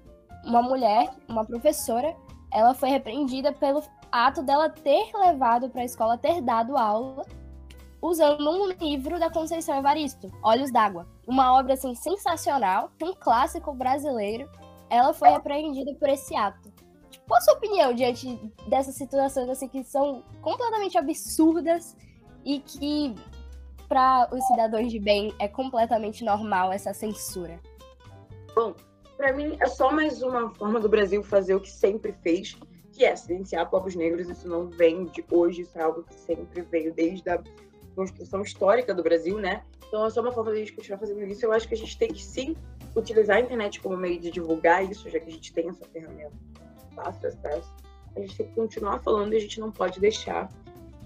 uma 0.43 0.61
mulher, 0.61 1.11
uma 1.27 1.45
professora, 1.45 2.15
ela 2.51 2.73
foi 2.73 2.89
repreendida 2.89 3.51
pelo 3.51 3.83
ato 4.11 4.41
dela 4.41 4.69
ter 4.69 5.11
levado 5.13 5.69
para 5.69 5.81
a 5.81 5.85
escola, 5.85 6.17
ter 6.17 6.41
dado 6.41 6.77
aula, 6.77 7.25
usando 8.01 8.49
um 8.49 8.69
livro 8.71 9.19
da 9.19 9.29
Conceição 9.29 9.77
Evaristo, 9.77 10.31
Olhos 10.41 10.71
d'Água. 10.71 11.07
Uma 11.27 11.57
obra 11.57 11.73
assim 11.73 11.93
sensacional, 11.95 12.91
um 13.01 13.13
clássico 13.13 13.73
brasileiro. 13.73 14.49
Ela 14.89 15.13
foi 15.13 15.29
repreendida 15.29 15.93
por 15.95 16.09
esse 16.09 16.35
ato. 16.35 16.71
Tipo, 17.11 17.25
qual 17.27 17.37
a 17.37 17.41
sua 17.41 17.53
opinião 17.55 17.93
diante 17.93 18.35
dessas 18.67 18.95
situações 18.95 19.49
assim 19.49 19.67
que 19.67 19.83
são 19.83 20.23
completamente 20.41 20.97
absurdas 20.97 21.95
e 22.43 22.59
que 22.59 23.15
para 23.89 24.29
os 24.31 24.45
cidadãos 24.45 24.91
de 24.91 24.99
bem 24.99 25.33
é 25.39 25.47
completamente 25.47 26.23
normal 26.23 26.71
essa 26.71 26.93
censura? 26.93 27.59
Bom, 28.55 28.75
para 29.17 29.33
mim 29.33 29.57
é 29.59 29.65
só 29.65 29.91
mais 29.91 30.21
uma 30.21 30.51
forma 30.51 30.79
do 30.79 30.87
Brasil 30.87 31.23
fazer 31.23 31.55
o 31.55 31.59
que 31.59 31.71
sempre 31.71 32.13
fez, 32.21 32.55
que 32.93 33.03
é 33.03 33.15
silenciar 33.15 33.67
povos 33.67 33.95
negros. 33.95 34.29
Isso 34.29 34.47
não 34.47 34.69
vem 34.69 35.05
de 35.05 35.25
hoje, 35.31 35.63
isso 35.63 35.77
é 35.77 35.81
algo 35.81 36.03
que 36.03 36.13
sempre 36.13 36.61
veio 36.61 36.93
desde 36.93 37.27
a 37.29 37.41
construção 37.95 38.43
histórica 38.43 38.93
do 38.93 39.01
Brasil, 39.01 39.39
né? 39.39 39.63
Então 39.87 40.05
é 40.05 40.09
só 40.11 40.21
uma 40.21 40.31
forma 40.31 40.51
de 40.51 40.57
a 40.57 40.59
gente 40.59 40.73
continuar 40.73 40.99
fazendo 40.99 41.23
isso. 41.23 41.43
Eu 41.43 41.51
acho 41.51 41.67
que 41.67 41.73
a 41.73 41.77
gente 41.77 41.97
tem 41.97 42.09
que 42.09 42.23
sim 42.23 42.55
utilizar 42.95 43.37
a 43.37 43.41
internet 43.41 43.81
como 43.81 43.97
meio 43.97 44.19
de 44.19 44.29
divulgar 44.29 44.89
isso, 44.89 45.09
já 45.09 45.19
que 45.19 45.29
a 45.29 45.31
gente 45.31 45.51
tem 45.51 45.67
essa 45.67 45.85
ferramenta 45.85 46.31
fácil 46.95 47.27
acesso. 47.27 47.73
A 48.15 48.19
gente 48.19 48.37
tem 48.37 48.47
que 48.47 48.53
continuar 48.53 48.99
falando 48.99 49.33
e 49.33 49.37
a 49.37 49.39
gente 49.39 49.59
não 49.59 49.71
pode 49.71 49.99
deixar 49.99 50.47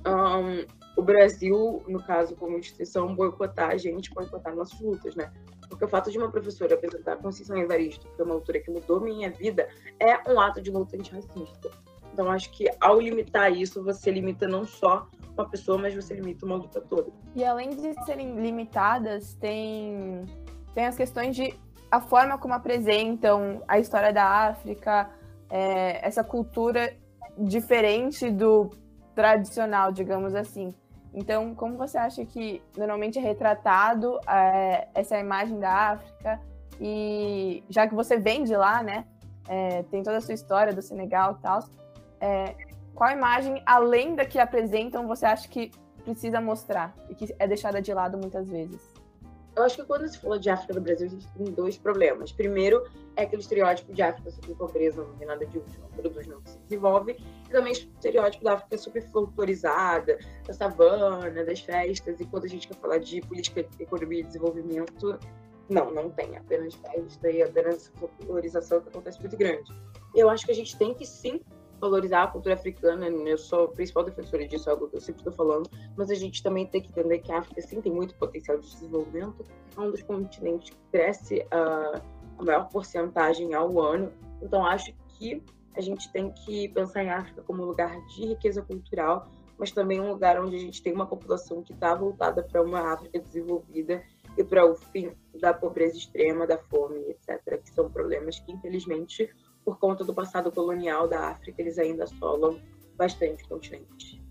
um, 0.07 0.65
o 0.95 1.01
Brasil, 1.01 1.83
no 1.87 2.01
caso, 2.03 2.35
como 2.35 2.57
instituição, 2.57 3.15
boicotar 3.15 3.71
a 3.71 3.77
gente, 3.77 4.13
boicotar 4.13 4.55
nossas 4.55 4.79
lutas, 4.79 5.15
né? 5.15 5.31
Porque 5.69 5.85
o 5.85 5.87
fato 5.87 6.11
de 6.11 6.17
uma 6.17 6.29
professora 6.29 6.75
apresentar 6.75 7.17
Conceição 7.17 7.57
Evaristo, 7.57 8.07
que 8.07 8.15
foi 8.15 8.25
uma 8.25 8.35
autora 8.35 8.59
que 8.59 8.69
mudou 8.69 8.99
minha 8.99 9.31
vida, 9.31 9.67
é 9.99 10.29
um 10.31 10.39
ato 10.39 10.61
de 10.61 10.69
luta 10.69 10.95
antirracista. 10.95 11.71
Então, 12.13 12.29
acho 12.29 12.51
que 12.51 12.69
ao 12.79 12.99
limitar 12.99 13.51
isso, 13.51 13.83
você 13.83 14.11
limita 14.11 14.47
não 14.47 14.65
só 14.65 15.07
uma 15.35 15.49
pessoa, 15.49 15.79
mas 15.79 15.95
você 15.95 16.13
limita 16.13 16.45
uma 16.45 16.57
luta 16.57 16.79
toda. 16.79 17.11
E 17.35 17.43
além 17.43 17.71
de 17.71 17.93
serem 18.05 18.39
limitadas, 18.39 19.33
tem, 19.35 20.23
tem 20.75 20.85
as 20.85 20.95
questões 20.95 21.35
de 21.35 21.55
a 21.89 21.99
forma 21.99 22.37
como 22.37 22.53
apresentam 22.53 23.63
a 23.67 23.79
história 23.79 24.13
da 24.13 24.47
África, 24.47 25.09
é, 25.49 26.05
essa 26.05 26.23
cultura 26.23 26.95
diferente 27.37 28.29
do 28.29 28.69
tradicional, 29.15 29.91
digamos 29.91 30.35
assim. 30.35 30.73
Então, 31.13 31.53
como 31.53 31.77
você 31.77 31.97
acha 31.97 32.25
que 32.25 32.61
normalmente 32.75 33.19
é 33.19 33.21
retratado 33.21 34.19
é, 34.27 34.87
essa 34.93 35.17
imagem 35.17 35.59
da 35.59 35.91
África? 35.91 36.39
E 36.81 37.63
já 37.69 37.87
que 37.87 37.93
você 37.93 38.17
vem 38.17 38.43
de 38.43 38.55
lá, 38.55 38.81
né? 38.81 39.05
É, 39.47 39.83
tem 39.83 40.01
toda 40.01 40.17
a 40.17 40.21
sua 40.21 40.33
história 40.33 40.73
do 40.73 40.81
Senegal 40.81 41.37
e 41.37 41.41
tal. 41.41 41.59
É, 42.19 42.55
qual 42.95 43.11
imagem, 43.11 43.61
além 43.65 44.15
da 44.15 44.25
que 44.25 44.39
apresentam, 44.39 45.07
você 45.07 45.25
acha 45.25 45.47
que 45.47 45.71
precisa 46.03 46.41
mostrar 46.41 46.93
e 47.09 47.15
que 47.15 47.33
é 47.37 47.47
deixada 47.47 47.81
de 47.81 47.93
lado 47.93 48.17
muitas 48.17 48.49
vezes? 48.49 48.92
Eu 49.55 49.63
acho 49.63 49.75
que 49.75 49.83
quando 49.85 50.07
se 50.07 50.17
fala 50.17 50.39
de 50.39 50.49
África 50.49 50.73
do 50.73 50.81
Brasil, 50.81 51.07
a 51.07 51.09
gente 51.09 51.27
tem 51.29 51.45
dois 51.45 51.77
problemas. 51.77 52.31
Primeiro, 52.31 52.83
é 53.15 53.23
aquele 53.23 53.41
estereótipo 53.41 53.93
de 53.93 54.01
África 54.01 54.31
sobre 54.31 54.55
pobreza, 54.55 55.03
não 55.03 55.13
tem 55.15 55.27
nada 55.27 55.45
de 55.45 55.59
útil, 55.59 55.79
não 55.81 55.89
produz, 55.89 56.25
não 56.25 56.41
se 56.43 56.57
desenvolve. 56.59 57.17
E 57.47 57.51
também 57.51 57.71
o 57.71 57.75
estereótipo 57.75 58.43
da 58.43 58.53
África 58.53 58.77
super 58.77 59.03
folclorizada, 59.11 60.17
da 60.47 60.53
savana, 60.53 61.45
das 61.45 61.59
festas. 61.59 62.19
E 62.19 62.25
quando 62.25 62.45
a 62.45 62.49
gente 62.49 62.67
quer 62.67 62.75
falar 62.77 62.97
de 62.97 63.21
política, 63.21 63.65
economia 63.79 64.21
e 64.21 64.23
desenvolvimento, 64.23 65.19
não, 65.69 65.91
não 65.91 66.09
tem. 66.09 66.35
Apenas 66.35 66.73
festa 66.73 67.29
e 67.29 67.43
apenas 67.43 67.91
folclorização 67.99 68.81
que 68.81 68.89
acontece 68.89 69.19
muito 69.19 69.37
grande. 69.37 69.71
Eu 70.15 70.29
acho 70.29 70.45
que 70.45 70.51
a 70.51 70.55
gente 70.55 70.75
tem 70.77 70.95
que 70.95 71.05
sim 71.05 71.39
valorizar 71.83 72.23
a 72.23 72.27
cultura 72.27 72.55
africana, 72.55 73.07
eu 73.07 73.37
sou 73.37 73.65
a 73.65 73.67
principal 73.67 74.03
defensora 74.03 74.47
disso, 74.47 74.69
é 74.69 74.71
algo 74.71 74.87
que 74.87 74.95
eu 74.95 75.01
sempre 75.01 75.19
estou 75.19 75.33
falando, 75.33 75.69
mas 75.97 76.09
a 76.09 76.15
gente 76.15 76.41
também 76.41 76.65
tem 76.65 76.81
que 76.81 76.89
entender 76.89 77.19
que 77.19 77.31
a 77.31 77.39
África 77.39 77.61
sim 77.61 77.81
tem 77.81 77.91
muito 77.91 78.15
potencial 78.15 78.57
de 78.57 78.69
desenvolvimento, 78.69 79.45
é 79.75 79.79
um 79.79 79.91
dos 79.91 80.01
continentes 80.01 80.69
que 80.69 80.77
cresce 80.91 81.39
uh, 81.39 82.01
a 82.37 82.43
maior 82.43 82.69
porcentagem 82.69 83.53
ao 83.53 83.79
ano, 83.81 84.11
então 84.41 84.65
acho 84.65 84.93
que 85.17 85.43
a 85.75 85.81
gente 85.81 86.11
tem 86.11 86.31
que 86.31 86.69
pensar 86.69 87.03
em 87.03 87.09
África 87.09 87.41
como 87.41 87.63
um 87.63 87.65
lugar 87.65 87.99
de 88.07 88.27
riqueza 88.27 88.61
cultural, 88.61 89.27
mas 89.57 89.71
também 89.71 89.99
um 89.99 90.09
lugar 90.09 90.39
onde 90.39 90.55
a 90.55 90.59
gente 90.59 90.81
tem 90.81 90.93
uma 90.93 91.05
população 91.05 91.61
que 91.63 91.73
está 91.73 91.93
voltada 91.93 92.43
para 92.43 92.61
uma 92.61 92.93
África 92.93 93.19
desenvolvida 93.19 94.03
e 94.37 94.43
para 94.43 94.65
o 94.65 94.75
fim 94.75 95.11
da 95.39 95.53
pobreza 95.53 95.97
extrema, 95.97 96.47
da 96.47 96.57
fome, 96.57 96.99
etc., 97.09 97.61
que 97.61 97.69
são 97.69 97.89
problemas 97.89 98.39
que, 98.39 98.51
infelizmente, 98.51 99.29
por 99.63 99.77
conta 99.77 100.03
do 100.03 100.13
passado 100.13 100.51
colonial 100.51 101.07
da 101.07 101.29
África, 101.29 101.61
eles 101.61 101.77
ainda 101.77 102.03
assolam 102.03 102.59
bastante 102.97 103.47
continente. 103.47 104.21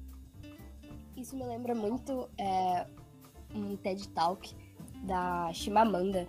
Isso 1.16 1.36
me 1.36 1.44
lembra 1.44 1.74
muito 1.74 2.28
é, 2.38 2.86
um 3.54 3.76
TED 3.76 4.08
Talk 4.08 4.54
da 5.02 5.52
Chimamanda, 5.52 6.26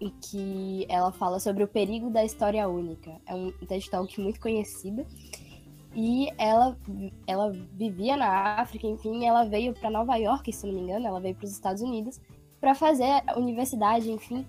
em 0.00 0.10
que 0.20 0.86
ela 0.88 1.10
fala 1.10 1.40
sobre 1.40 1.64
o 1.64 1.68
perigo 1.68 2.10
da 2.10 2.24
história 2.24 2.68
única. 2.68 3.20
É 3.26 3.34
um 3.34 3.50
TED 3.50 3.90
Talk 3.90 4.20
muito 4.20 4.40
conhecido. 4.40 5.06
E 5.94 6.28
ela, 6.36 6.76
ela 7.26 7.50
vivia 7.72 8.18
na 8.18 8.60
África, 8.60 8.86
enfim, 8.86 9.24
ela 9.24 9.44
veio 9.44 9.72
para 9.72 9.88
Nova 9.88 10.16
York, 10.16 10.52
se 10.52 10.66
não 10.66 10.74
me 10.74 10.80
engano, 10.80 11.06
ela 11.06 11.18
veio 11.18 11.34
para 11.34 11.46
os 11.46 11.52
Estados 11.52 11.80
Unidos 11.80 12.20
para 12.60 12.74
fazer 12.74 13.22
a 13.26 13.38
universidade, 13.38 14.10
enfim. 14.10 14.46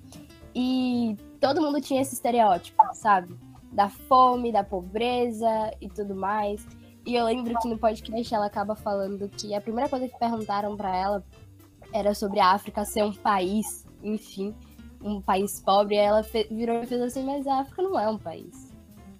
E 0.53 1.15
todo 1.39 1.61
mundo 1.61 1.79
tinha 1.79 2.01
esse 2.01 2.15
estereótipo, 2.15 2.83
sabe? 2.93 3.33
Da 3.71 3.89
fome, 3.89 4.51
da 4.51 4.63
pobreza 4.63 5.71
e 5.81 5.89
tudo 5.89 6.15
mais. 6.15 6.65
E 7.05 7.15
eu 7.15 7.25
lembro 7.25 7.57
que 7.59 7.69
no 7.69 7.77
podcast 7.77 8.35
ela 8.35 8.47
acaba 8.47 8.75
falando 8.75 9.29
que 9.29 9.53
a 9.53 9.61
primeira 9.61 9.89
coisa 9.89 10.07
que 10.07 10.19
perguntaram 10.19 10.75
para 10.75 10.95
ela 10.95 11.23
era 11.93 12.13
sobre 12.13 12.39
a 12.39 12.51
África 12.51 12.83
ser 12.83 13.03
um 13.03 13.13
país, 13.13 13.85
enfim, 14.03 14.53
um 15.01 15.21
país 15.21 15.61
pobre. 15.61 15.95
E 15.95 15.99
ela 15.99 16.21
virou 16.51 16.83
e 16.83 16.85
fez 16.85 17.01
assim: 17.01 17.23
Mas 17.23 17.47
a 17.47 17.59
África 17.59 17.81
não 17.81 17.97
é 17.99 18.09
um 18.09 18.17
país. 18.17 18.73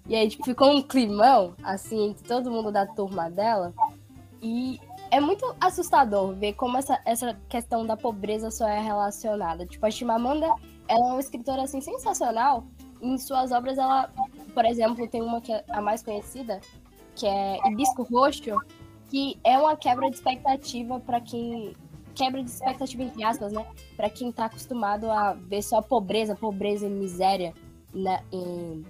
E 0.06 0.14
aí 0.14 0.28
tipo, 0.28 0.44
ficou 0.44 0.70
um 0.70 0.82
climão, 0.82 1.54
assim, 1.62 2.10
entre 2.10 2.26
todo 2.26 2.50
mundo 2.50 2.72
da 2.72 2.86
turma 2.86 3.30
dela. 3.30 3.74
E 4.40 4.80
é 5.10 5.20
muito 5.20 5.54
assustador 5.60 6.34
ver 6.34 6.54
como 6.54 6.78
essa, 6.78 7.00
essa 7.04 7.38
questão 7.48 7.86
da 7.86 7.96
pobreza 7.96 8.50
só 8.50 8.66
é 8.68 8.80
relacionada. 8.80 9.66
Tipo, 9.66 9.84
a 9.84 9.90
Chimamanda, 9.90 10.46
ela 10.86 11.08
é 11.08 11.12
uma 11.12 11.20
escritora, 11.20 11.62
assim, 11.62 11.80
sensacional. 11.80 12.66
Em 13.00 13.16
suas 13.18 13.52
obras, 13.52 13.78
ela 13.78 14.10
por 14.58 14.64
exemplo, 14.64 15.06
tem 15.06 15.22
uma 15.22 15.40
que 15.40 15.52
é 15.52 15.64
a 15.68 15.80
mais 15.80 16.02
conhecida, 16.02 16.60
que 17.14 17.26
é 17.26 17.58
Hibisco 17.64 18.02
Roxo, 18.02 18.56
que 19.08 19.38
é 19.44 19.56
uma 19.56 19.76
quebra 19.76 20.10
de 20.10 20.16
expectativa 20.16 20.98
para 20.98 21.20
quem 21.20 21.74
quebra 22.12 22.42
de 22.42 22.50
expectativa 22.50 23.04
entre 23.04 23.22
aspas, 23.22 23.52
né? 23.52 23.64
Para 23.96 24.10
quem 24.10 24.32
tá 24.32 24.46
acostumado 24.46 25.08
a 25.08 25.34
ver 25.34 25.62
só 25.62 25.80
pobreza, 25.80 26.34
pobreza 26.34 26.86
e 26.86 26.90
miséria 26.90 27.54
né? 27.94 28.20
em, 28.32 28.84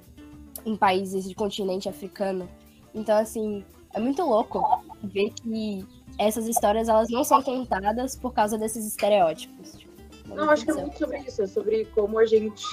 em 0.64 0.74
países 0.74 1.28
de 1.28 1.34
continente 1.34 1.86
africano. 1.86 2.48
Então, 2.94 3.18
assim, 3.18 3.62
é 3.92 4.00
muito 4.00 4.22
louco 4.22 4.62
ver 5.02 5.30
que 5.34 5.86
essas 6.18 6.48
histórias 6.48 6.88
elas 6.88 7.10
não 7.10 7.22
são 7.22 7.42
contadas 7.42 8.16
por 8.16 8.32
causa 8.32 8.56
desses 8.56 8.86
estereótipos. 8.86 9.72
Tipo, 9.72 10.34
não, 10.34 10.48
acho 10.48 10.64
que 10.64 10.70
é 10.70 10.74
muito 10.74 10.98
sobre 10.98 11.18
isso, 11.18 11.42
é 11.42 11.46
sobre 11.46 11.84
como 11.94 12.18
a 12.18 12.24
gente 12.24 12.64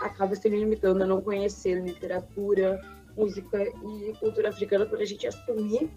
acaba 0.00 0.34
se 0.34 0.48
limitando 0.48 1.02
a 1.02 1.06
não 1.06 1.20
conhecer 1.20 1.82
literatura, 1.82 2.80
música 3.16 3.62
e 3.62 4.12
cultura 4.18 4.50
africana 4.50 4.86
por 4.86 5.00
a 5.00 5.04
gente 5.04 5.26
assumir 5.26 5.90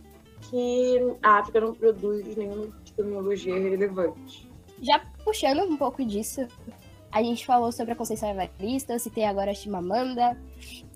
que 0.50 1.00
a 1.22 1.40
África 1.40 1.62
não 1.62 1.74
produz 1.74 2.36
nenhuma 2.36 2.68
tecnologia 2.84 3.54
relevante. 3.54 4.50
Já 4.82 5.00
puxando 5.24 5.62
um 5.62 5.78
pouco 5.78 6.04
disso, 6.04 6.48
a 7.12 7.22
gente 7.22 7.46
falou 7.46 7.72
sobre 7.72 7.94
a 7.94 7.96
Conceição 7.96 8.30
Evarista, 8.30 8.98
citei 8.98 9.24
agora 9.24 9.52
a 9.52 9.54
Chimamanda, 9.54 10.36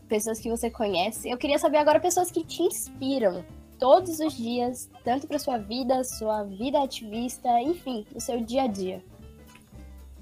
pessoas 0.08 0.40
que 0.40 0.50
você 0.50 0.70
conhece. 0.70 1.30
Eu 1.30 1.38
queria 1.38 1.60
saber 1.60 1.78
agora 1.78 2.00
pessoas 2.00 2.32
que 2.32 2.44
te 2.44 2.64
inspiram 2.64 3.46
todos 3.78 4.20
os 4.20 4.36
dias, 4.36 4.90
tanto 5.04 5.28
para 5.28 5.38
sua 5.38 5.58
vida, 5.58 6.04
sua 6.04 6.44
vida 6.44 6.82
ativista, 6.82 7.50
enfim, 7.62 8.06
no 8.12 8.20
seu 8.20 8.42
dia 8.42 8.64
a 8.64 8.68
dia 8.68 9.04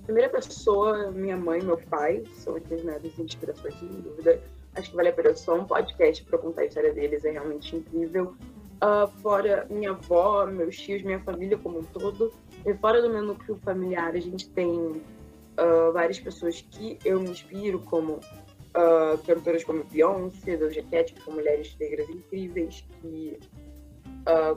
primeira 0.03 0.29
pessoa, 0.29 1.11
minha 1.11 1.37
mãe 1.37 1.59
e 1.59 1.63
meu 1.63 1.77
pai, 1.77 2.23
são 2.33 2.55
as 2.55 2.63
minhas 2.65 2.83
maiores 2.83 3.17
inspirações, 3.17 3.73
sem 3.79 3.87
dúvida. 3.87 4.41
Acho 4.75 4.89
que 4.89 4.95
vale 4.95 5.09
a 5.09 5.13
pena 5.13 5.35
só 5.35 5.55
um 5.55 5.65
podcast 5.65 6.23
para 6.25 6.37
contar 6.37 6.61
a 6.61 6.65
história 6.65 6.93
deles, 6.93 7.23
é 7.23 7.31
realmente 7.31 7.75
incrível. 7.75 8.35
Uh, 8.81 9.07
fora 9.21 9.65
minha 9.69 9.91
avó, 9.91 10.45
meus 10.45 10.75
tios, 10.77 11.01
minha 11.03 11.19
família 11.19 11.57
como 11.57 11.79
um 11.79 11.83
todo. 11.83 12.33
E 12.65 12.73
fora 12.75 13.01
do 13.01 13.09
meu 13.09 13.21
núcleo 13.21 13.57
familiar, 13.63 14.13
a 14.13 14.19
gente 14.19 14.49
tem 14.49 14.69
uh, 14.69 15.91
várias 15.93 16.19
pessoas 16.19 16.61
que 16.71 16.97
eu 17.05 17.19
me 17.19 17.29
inspiro, 17.29 17.79
como 17.79 18.13
uh, 18.13 19.17
cantoras 19.25 19.63
como 19.63 19.83
Beyoncé, 19.85 20.57
Doja 20.57 20.83
Cat, 20.83 21.13
que 21.13 21.23
são 21.23 21.33
mulheres 21.33 21.75
negras 21.79 22.09
incríveis, 22.09 22.85
que 23.01 23.39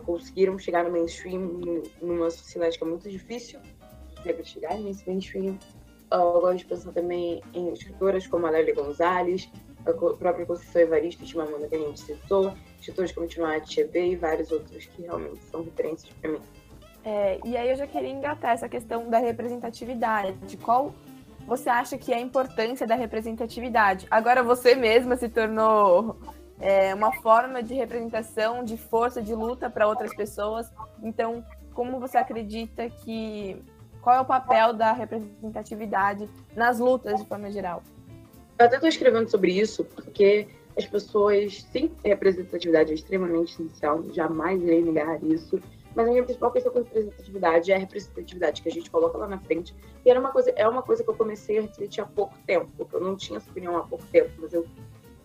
conseguiram 0.05 0.57
chegar 0.57 0.85
no 0.85 0.93
mainstream 0.93 1.83
numa 2.01 2.31
sociedade 2.31 2.79
que 2.79 2.85
é 2.85 2.87
muito 2.87 3.11
difícil 3.11 3.59
de 4.33 4.49
chegar 4.49 4.77
nesse 4.79 5.09
mainstream. 5.09 5.59
Uh, 6.13 6.17
eu 6.17 6.41
gosto 6.41 6.59
de 6.59 6.67
pensar 6.67 6.93
também 6.93 7.43
em 7.53 7.73
escritoras 7.73 8.27
como 8.27 8.47
a 8.47 8.51
Lélia 8.51 8.75
Gonzalez, 8.75 9.51
a 9.85 9.93
própria 9.93 10.47
Conceição 10.47 10.83
Evaristo 10.83 11.25
de 11.25 11.37
Mamona 11.37 11.67
que 11.67 11.75
a 11.75 11.79
gente 11.79 12.01
citou, 12.01 12.53
escritores 12.79 13.13
como 13.13 13.27
Timate 13.27 13.73
Chebe 13.73 14.13
e 14.13 14.17
vários 14.17 14.51
outros 14.51 14.87
que 14.87 15.03
realmente 15.03 15.43
são 15.45 15.63
referências 15.63 16.13
para 16.21 16.33
mim. 16.33 16.41
É, 17.05 17.39
e 17.45 17.57
aí 17.57 17.71
eu 17.71 17.77
já 17.77 17.87
queria 17.87 18.11
engatar 18.11 18.53
essa 18.53 18.69
questão 18.69 19.09
da 19.09 19.19
representatividade. 19.19 20.37
De 20.47 20.57
qual 20.57 20.93
você 21.47 21.69
acha 21.69 21.97
que 21.97 22.13
é 22.13 22.17
a 22.17 22.21
importância 22.21 22.87
da 22.87 22.97
representatividade? 22.97 24.07
Agora 24.11 24.43
você 24.43 24.75
mesma 24.75 25.17
se 25.17 25.29
tornou 25.29 26.17
é, 26.61 26.93
uma 26.95 27.13
forma 27.23 27.63
de 27.63 27.75
representação, 27.75 28.65
de 28.65 28.77
força, 28.77 29.23
de 29.23 29.35
luta 29.35 29.71
para 29.71 29.87
outras 29.87 30.15
pessoas. 30.17 30.69
Então, 31.01 31.45
como 31.73 32.01
você 32.01 32.19
acredita 32.19 32.91
que 32.91 33.63
qual 34.07 34.19
é 34.19 34.21
o 34.21 34.25
papel 34.25 34.73
da 34.73 34.93
representatividade 34.93 36.31
nas 36.55 36.79
lutas 36.79 37.21
de 37.21 37.27
forma 37.27 37.51
geral? 37.51 37.83
Eu 38.57 38.67
até 38.67 38.77
estou 38.77 38.89
escrevendo 38.89 39.29
sobre 39.29 39.51
isso 39.51 39.85
porque 39.85 40.47
as 40.79 40.87
pessoas, 40.87 41.65
sim, 41.73 41.91
representatividade 42.05 42.93
é 42.93 42.95
extremamente 42.95 43.55
essencial, 43.55 44.05
jamais 44.13 44.63
irei 44.63 44.81
negar 44.81 45.21
isso. 45.25 45.59
Mas 45.93 46.07
a 46.07 46.11
minha 46.13 46.23
principal 46.23 46.53
questão 46.53 46.73
com 46.73 46.79
representatividade 46.79 47.73
é 47.73 47.75
a 47.75 47.79
representatividade 47.81 48.63
que 48.63 48.69
a 48.69 48.73
gente 48.73 48.89
coloca 48.89 49.19
lá 49.19 49.27
na 49.27 49.41
frente. 49.41 49.75
E 50.05 50.09
era 50.09 50.21
uma 50.21 50.31
coisa, 50.31 50.51
é 50.51 50.69
uma 50.69 50.85
coisa 50.85 51.03
que 51.03 51.11
eu 51.11 51.15
comecei 51.15 51.59
a 51.59 51.63
refletir 51.63 52.01
há 52.01 52.07
pouco 52.07 52.37
tempo, 52.47 52.71
porque 52.77 52.95
eu 52.95 53.01
não 53.01 53.17
tinha 53.17 53.39
essa 53.39 53.51
opinião 53.51 53.77
há 53.77 53.83
pouco 53.83 54.07
tempo, 54.13 54.31
mas 54.39 54.53
eu 54.53 54.65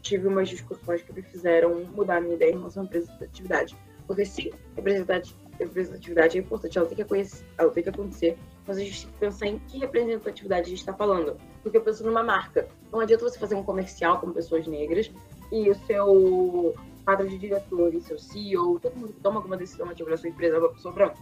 tive 0.01 0.27
umas 0.27 0.50
discussões 0.50 1.03
que 1.03 1.13
me 1.13 1.21
fizeram 1.21 1.85
mudar 1.95 2.17
a 2.17 2.21
minha 2.21 2.33
ideia 2.33 2.51
em 2.51 2.57
relação 2.57 2.81
à 2.81 2.85
representatividade. 2.88 3.77
Porque 4.07 4.25
sim, 4.25 4.50
representatividade 5.63 6.38
é 6.38 6.41
importante, 6.41 6.77
ela 6.77 6.88
tem 6.88 6.96
que, 6.96 7.03
conhecer, 7.03 7.46
ela 7.58 7.72
tem 7.72 7.84
que 7.84 7.89
acontecer, 7.89 8.38
mas 8.65 8.77
a 8.77 8.82
gente 8.82 9.01
tem 9.01 9.12
que 9.12 9.20
pensar 9.20 9.48
em 9.48 9.60
que 9.60 9.77
representatividade 9.80 10.68
a 10.68 10.70
gente 10.70 10.80
está 10.80 10.94
falando. 10.94 11.38
Porque 11.63 11.77
eu 11.77 11.82
penso 11.82 12.06
numa 12.06 12.24
marca. 12.24 12.68
Não 12.91 13.00
adianta 13.00 13.24
você 13.24 13.38
fazer 13.38 13.56
um 13.56 13.63
comercial 13.63 14.20
com 14.20 14.32
pessoas 14.32 14.68
negras 14.68 15.12
e 15.51 15.70
o 15.70 15.75
seu 15.86 16.75
quadro 17.03 17.27
de 17.27 17.38
diretores, 17.38 18.06
seu 18.06 18.20
CEO, 18.20 18.80
todo 18.80 18.96
mundo 18.96 19.13
que 19.13 19.20
toma 19.22 19.38
alguma 19.38 19.58
decisão 19.58 19.86
na 19.86 20.18
sua 20.18 20.30
empresa 20.30 20.56
é 20.56 20.60
uma 20.60 20.70
pessoa 20.70 20.94
branca. 20.94 21.18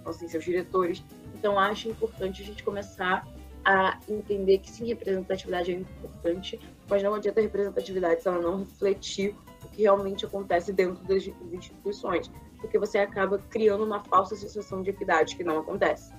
Então, 0.00 0.10
assim, 0.10 0.28
seus 0.28 0.44
diretores. 0.44 1.02
Então, 1.34 1.58
acho 1.58 1.88
importante 1.88 2.42
a 2.42 2.44
gente 2.44 2.62
começar 2.62 3.26
a 3.64 3.98
entender 4.08 4.58
que 4.58 4.70
sim, 4.70 4.86
representatividade 4.86 5.72
é 5.72 5.74
importante, 5.74 6.60
mas 6.88 7.02
não 7.02 7.14
adianta 7.14 7.40
a 7.40 7.42
representatividade 7.42 8.22
se 8.22 8.28
ela 8.28 8.40
não 8.40 8.58
refletir 8.58 9.34
que 9.74 9.82
realmente 9.82 10.24
acontece 10.24 10.72
dentro 10.72 11.04
das 11.04 11.24
instituições, 11.52 12.30
porque 12.60 12.78
você 12.78 12.98
acaba 12.98 13.38
criando 13.50 13.84
uma 13.84 14.02
falsa 14.04 14.36
sensação 14.36 14.82
de 14.82 14.90
equidade 14.90 15.36
que 15.36 15.44
não 15.44 15.58
acontece. 15.58 16.12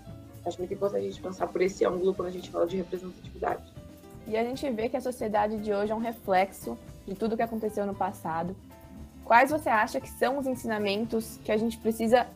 Acho 0.45 0.59
muito 0.59 0.73
importante 0.73 1.07
a 1.07 1.09
gente 1.09 1.21
pensar 1.21 1.47
por 1.47 1.61
esse 1.61 1.85
ângulo 1.85 2.13
quando 2.13 2.27
a 2.27 2.31
gente 2.31 2.51
fala 2.51 2.67
de 2.67 2.77
representatividade. 2.77 3.63
E 4.27 4.37
a 4.37 4.43
gente 4.43 4.69
vê 4.69 4.89
que 4.89 4.97
a 4.97 5.01
sociedade 5.01 5.57
de 5.57 5.73
hoje 5.73 5.91
é 5.91 5.95
um 5.95 5.99
reflexo 5.99 6.77
de 7.07 7.15
tudo 7.15 7.35
que 7.35 7.41
aconteceu 7.41 7.85
no 7.85 7.95
passado 7.95 8.55
quais 9.25 9.49
você 9.49 9.67
acha 9.67 9.99
que 9.99 10.07
são 10.07 10.37
os 10.37 10.45
ensinamentos 10.45 11.39
que 11.43 11.51
a 11.51 11.57
gente 11.57 11.77
precisa 11.79 12.27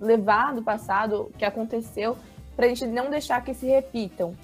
levar 0.00 0.52
do 0.52 0.62
passado, 0.62 1.30
que 1.38 1.44
aconteceu, 1.44 2.16
para 2.56 2.66
a 2.66 2.68
gente 2.68 2.84
não 2.84 3.08
deixar 3.08 3.42
que 3.42 3.54
se 3.54 3.66
repitam? 3.66 4.34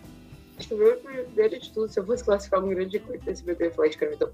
Acho 0.58 0.68
que 0.68 0.74
primeiro 0.74 1.60
de 1.60 1.72
tudo, 1.72 1.88
se 1.88 2.00
eu 2.00 2.04
fosse 2.04 2.24
classificar 2.24 2.64
um 2.64 2.68
grande 2.68 2.96
acontecimento, 2.96 3.60
eu 3.60 3.68
ia 3.68 3.72
falar 3.72 3.86
de 3.86 3.94
escravidão. 3.94 4.32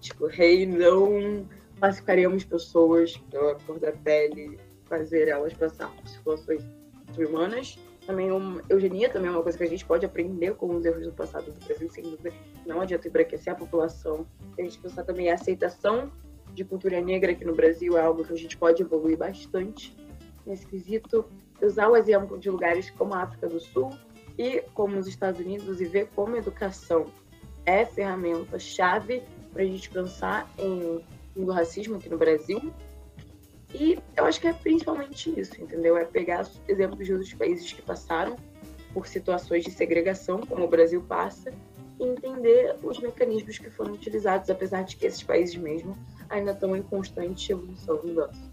tipo, 0.00 0.26
rei, 0.26 0.66
não 0.66 1.46
classificaríamos 1.78 2.44
pessoas 2.44 3.16
pela 3.30 3.54
cor 3.60 3.78
da 3.78 3.92
pele, 3.92 4.58
fazer 4.84 5.28
elas 5.28 5.52
passar 5.54 5.88
por 5.94 6.08
situações 6.08 6.62
humanas. 7.16 7.78
Também 8.06 8.32
uma, 8.32 8.60
eugenia 8.68 9.08
também 9.08 9.28
é 9.28 9.32
uma 9.32 9.42
coisa 9.42 9.56
que 9.56 9.62
a 9.62 9.68
gente 9.68 9.84
pode 9.84 10.04
aprender 10.04 10.54
com 10.54 10.74
os 10.74 10.84
erros 10.84 11.06
do 11.06 11.12
passado 11.12 11.52
do 11.52 11.64
Brasil, 11.64 11.88
sem 11.90 12.02
dúvida. 12.02 12.32
Não 12.66 12.80
adianta 12.80 13.06
embranquecer 13.06 13.52
a 13.52 13.56
população. 13.56 14.26
A 14.58 14.62
gente 14.62 14.78
pensar 14.78 15.04
também 15.04 15.30
a 15.30 15.34
aceitação 15.34 16.10
de 16.52 16.64
cultura 16.64 17.00
negra 17.00 17.30
aqui 17.30 17.44
no 17.44 17.54
Brasil 17.54 17.96
é 17.96 18.00
algo 18.00 18.24
que 18.24 18.32
a 18.32 18.36
gente 18.36 18.56
pode 18.56 18.82
evoluir 18.82 19.16
bastante 19.16 19.96
nesse 20.44 20.66
quesito. 20.66 21.24
Usar 21.60 21.88
o 21.88 21.96
exemplo 21.96 22.36
de 22.38 22.50
lugares 22.50 22.90
como 22.90 23.14
a 23.14 23.22
África 23.22 23.48
do 23.48 23.60
Sul 23.60 23.92
e 24.38 24.62
como 24.74 24.98
os 24.98 25.06
Estados 25.06 25.40
Unidos 25.40 25.80
e 25.80 25.84
ver 25.84 26.08
como 26.14 26.34
a 26.34 26.38
educação 26.38 27.06
é 27.64 27.84
ferramenta-chave 27.84 29.22
para 29.52 29.62
a 29.62 29.66
gente 29.66 29.90
pensar 29.90 30.50
em 30.58 31.04
fim 31.34 31.44
do 31.44 31.52
racismo 31.52 31.96
aqui 31.96 32.08
no 32.08 32.18
Brasil. 32.18 32.72
E 33.74 33.98
eu 34.16 34.24
acho 34.24 34.40
que 34.40 34.46
é 34.46 34.52
principalmente 34.52 35.32
isso, 35.38 35.60
entendeu? 35.60 35.96
É 35.96 36.04
pegar 36.04 36.46
exemplos 36.68 37.06
de 37.06 37.12
outros 37.12 37.32
países 37.32 37.72
que 37.72 37.80
passaram 37.80 38.36
por 38.92 39.06
situações 39.06 39.64
de 39.64 39.70
segregação, 39.70 40.40
como 40.40 40.64
o 40.64 40.68
Brasil 40.68 41.02
passa, 41.02 41.52
e 41.98 42.04
entender 42.04 42.76
os 42.82 42.98
mecanismos 43.00 43.58
que 43.58 43.70
foram 43.70 43.94
utilizados, 43.94 44.50
apesar 44.50 44.82
de 44.82 44.96
que 44.96 45.06
esses 45.06 45.22
países 45.22 45.56
mesmo 45.56 45.96
ainda 46.28 46.52
estão 46.52 46.76
em 46.76 46.82
constante 46.82 47.52
evolução 47.52 48.00
mudança. 48.04 48.51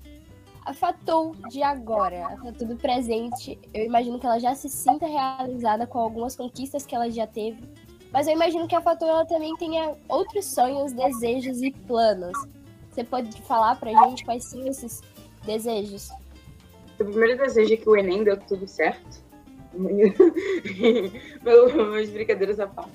A 0.70 0.74
Fatou 0.74 1.36
de 1.50 1.64
agora, 1.64 2.28
a 2.28 2.38
Fatou 2.38 2.68
do 2.68 2.76
presente, 2.76 3.60
eu 3.74 3.86
imagino 3.86 4.20
que 4.20 4.26
ela 4.28 4.38
já 4.38 4.54
se 4.54 4.70
sinta 4.70 5.08
realizada 5.08 5.88
com 5.88 5.98
algumas 5.98 6.36
conquistas 6.36 6.86
que 6.86 6.94
ela 6.94 7.10
já 7.10 7.26
teve, 7.26 7.64
mas 8.14 8.28
eu 8.28 8.34
imagino 8.34 8.68
que 8.68 8.76
a 8.76 8.82
Fatou 8.82 9.08
ela 9.08 9.26
também 9.26 9.56
tenha 9.56 9.96
outros 10.08 10.46
sonhos, 10.46 10.94
desejos 10.94 11.64
e 11.64 11.72
planos. 11.72 12.38
Você 12.88 13.04
pode 13.04 13.42
falar 13.42 13.80
pra 13.80 13.90
gente 13.90 14.24
quais 14.24 14.46
são 14.46 14.64
esses 14.68 15.02
desejos? 15.44 16.12
O 17.00 17.06
primeiro 17.06 17.40
desejo 17.40 17.74
é 17.74 17.78
que 17.78 17.90
o 17.90 17.98
Enem 17.98 18.24
deu 18.24 18.38
tudo 18.38 18.68
certo. 18.68 19.24
Mas 21.92 22.12
brincadeiras 22.12 22.60
à 22.60 22.68
parte. 22.68 22.92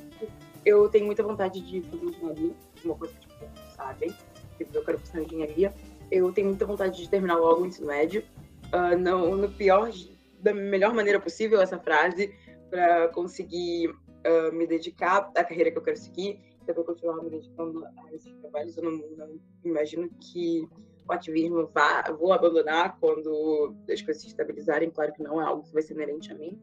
Eu 0.64 0.88
tenho 0.90 1.06
muita 1.06 1.24
vontade 1.24 1.60
de 1.60 1.82
fazer 1.82 2.04
engenharia, 2.04 2.52
uma 2.84 2.94
coisa 2.94 3.12
que 3.14 3.26
tipo, 3.26 3.46
sabem 3.74 4.14
eu 4.60 4.84
quero 4.84 4.98
cursar 4.98 5.22
engenharia. 5.22 5.74
Eu 6.10 6.32
tenho 6.32 6.48
muita 6.48 6.66
vontade 6.66 7.00
de 7.00 7.08
terminar 7.08 7.36
logo 7.36 7.62
o 7.62 7.66
ensino 7.66 7.86
médio. 7.86 8.22
Uh, 8.66 8.98
não, 8.98 9.36
no 9.36 9.48
pior, 9.48 9.90
da 10.40 10.52
melhor 10.52 10.92
maneira 10.94 11.20
possível, 11.20 11.60
essa 11.60 11.78
frase, 11.78 12.34
para 12.70 13.08
conseguir 13.08 13.88
uh, 13.88 14.52
me 14.52 14.66
dedicar 14.66 15.30
à 15.34 15.44
carreira 15.44 15.70
que 15.70 15.78
eu 15.78 15.82
quero 15.82 15.96
seguir, 15.96 16.40
depois 16.66 16.86
continuar 16.86 17.22
me 17.22 17.30
dedicando 17.30 17.84
a 17.84 18.12
esses 18.12 18.32
trabalhos. 18.36 18.76
Eu 18.76 18.84
não, 18.84 18.92
não 19.16 19.40
imagino 19.64 20.08
que 20.20 20.68
o 21.06 21.12
ativismo 21.12 21.66
vá, 21.74 22.02
vou 22.18 22.32
abandonar 22.32 22.98
quando 22.98 23.74
as 23.90 24.00
coisas 24.00 24.22
se 24.22 24.28
estabilizarem. 24.28 24.90
Claro 24.90 25.12
que 25.12 25.22
não 25.22 25.40
é 25.40 25.44
algo 25.44 25.62
que 25.62 25.72
vai 25.72 25.82
ser 25.82 25.94
inerente 25.94 26.32
a 26.32 26.34
mim. 26.34 26.60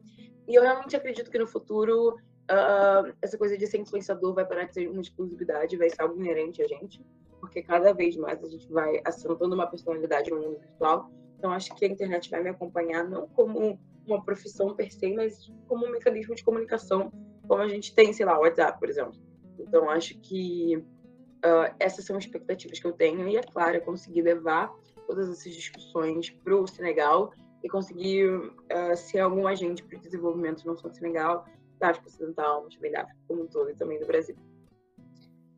E 0.48 0.54
eu 0.54 0.62
realmente 0.62 0.96
acredito 0.96 1.30
que 1.30 1.38
no 1.38 1.46
futuro 1.46 2.16
uh, 2.50 3.12
essa 3.22 3.38
coisa 3.38 3.56
de 3.56 3.66
ser 3.66 3.78
influenciador 3.78 4.34
vai 4.34 4.44
parar 4.44 4.64
de 4.64 4.74
ser 4.74 4.88
uma 4.88 5.00
exclusividade, 5.00 5.76
vai 5.76 5.88
ser 5.88 6.02
algo 6.02 6.20
inerente 6.20 6.62
a 6.62 6.66
gente 6.66 7.00
porque 7.42 7.60
cada 7.60 7.92
vez 7.92 8.16
mais 8.16 8.40
a 8.40 8.48
gente 8.48 8.70
vai 8.72 9.02
assentando 9.04 9.52
uma 9.52 9.66
personalidade 9.66 10.30
no 10.30 10.40
mundo 10.40 10.60
virtual. 10.60 11.10
Então, 11.36 11.50
acho 11.50 11.74
que 11.74 11.84
a 11.84 11.88
internet 11.88 12.30
vai 12.30 12.40
me 12.40 12.50
acompanhar 12.50 13.02
não 13.02 13.26
como 13.30 13.80
uma 14.06 14.24
profissão 14.24 14.76
per 14.76 14.92
se, 14.92 15.12
mas 15.12 15.52
como 15.66 15.84
um 15.84 15.90
mecanismo 15.90 16.36
de 16.36 16.44
comunicação, 16.44 17.12
como 17.48 17.60
a 17.60 17.66
gente 17.66 17.92
tem, 17.96 18.12
sei 18.12 18.24
lá, 18.24 18.38
o 18.38 18.42
WhatsApp, 18.42 18.78
por 18.78 18.88
exemplo. 18.88 19.20
Então, 19.58 19.90
acho 19.90 20.16
que 20.20 20.76
uh, 20.76 21.74
essas 21.80 22.04
são 22.04 22.16
expectativas 22.16 22.78
que 22.78 22.86
eu 22.86 22.92
tenho, 22.92 23.26
e 23.26 23.36
é 23.36 23.42
claro, 23.42 23.76
é 23.76 23.80
conseguir 23.80 24.22
levar 24.22 24.72
todas 25.08 25.28
essas 25.28 25.52
discussões 25.52 26.30
para 26.30 26.54
o 26.54 26.64
Senegal 26.68 27.32
e 27.64 27.68
conseguir 27.68 28.28
uh, 28.28 28.96
ser 28.96 29.18
algum 29.18 29.48
agente 29.48 29.82
para 29.82 29.98
o 29.98 30.00
desenvolvimento 30.00 30.64
não 30.64 30.76
só 30.76 30.88
do 30.88 30.94
Senegal, 30.94 31.44
da 31.80 31.90
África 31.90 32.06
Ocidental, 32.06 32.62
mas 32.62 32.76
também 32.76 32.92
da 32.92 33.02
África 33.02 33.18
como 33.26 33.42
um 33.42 33.46
todo 33.48 33.68
e 33.68 33.74
também 33.74 33.98
do 33.98 34.06
Brasil. 34.06 34.36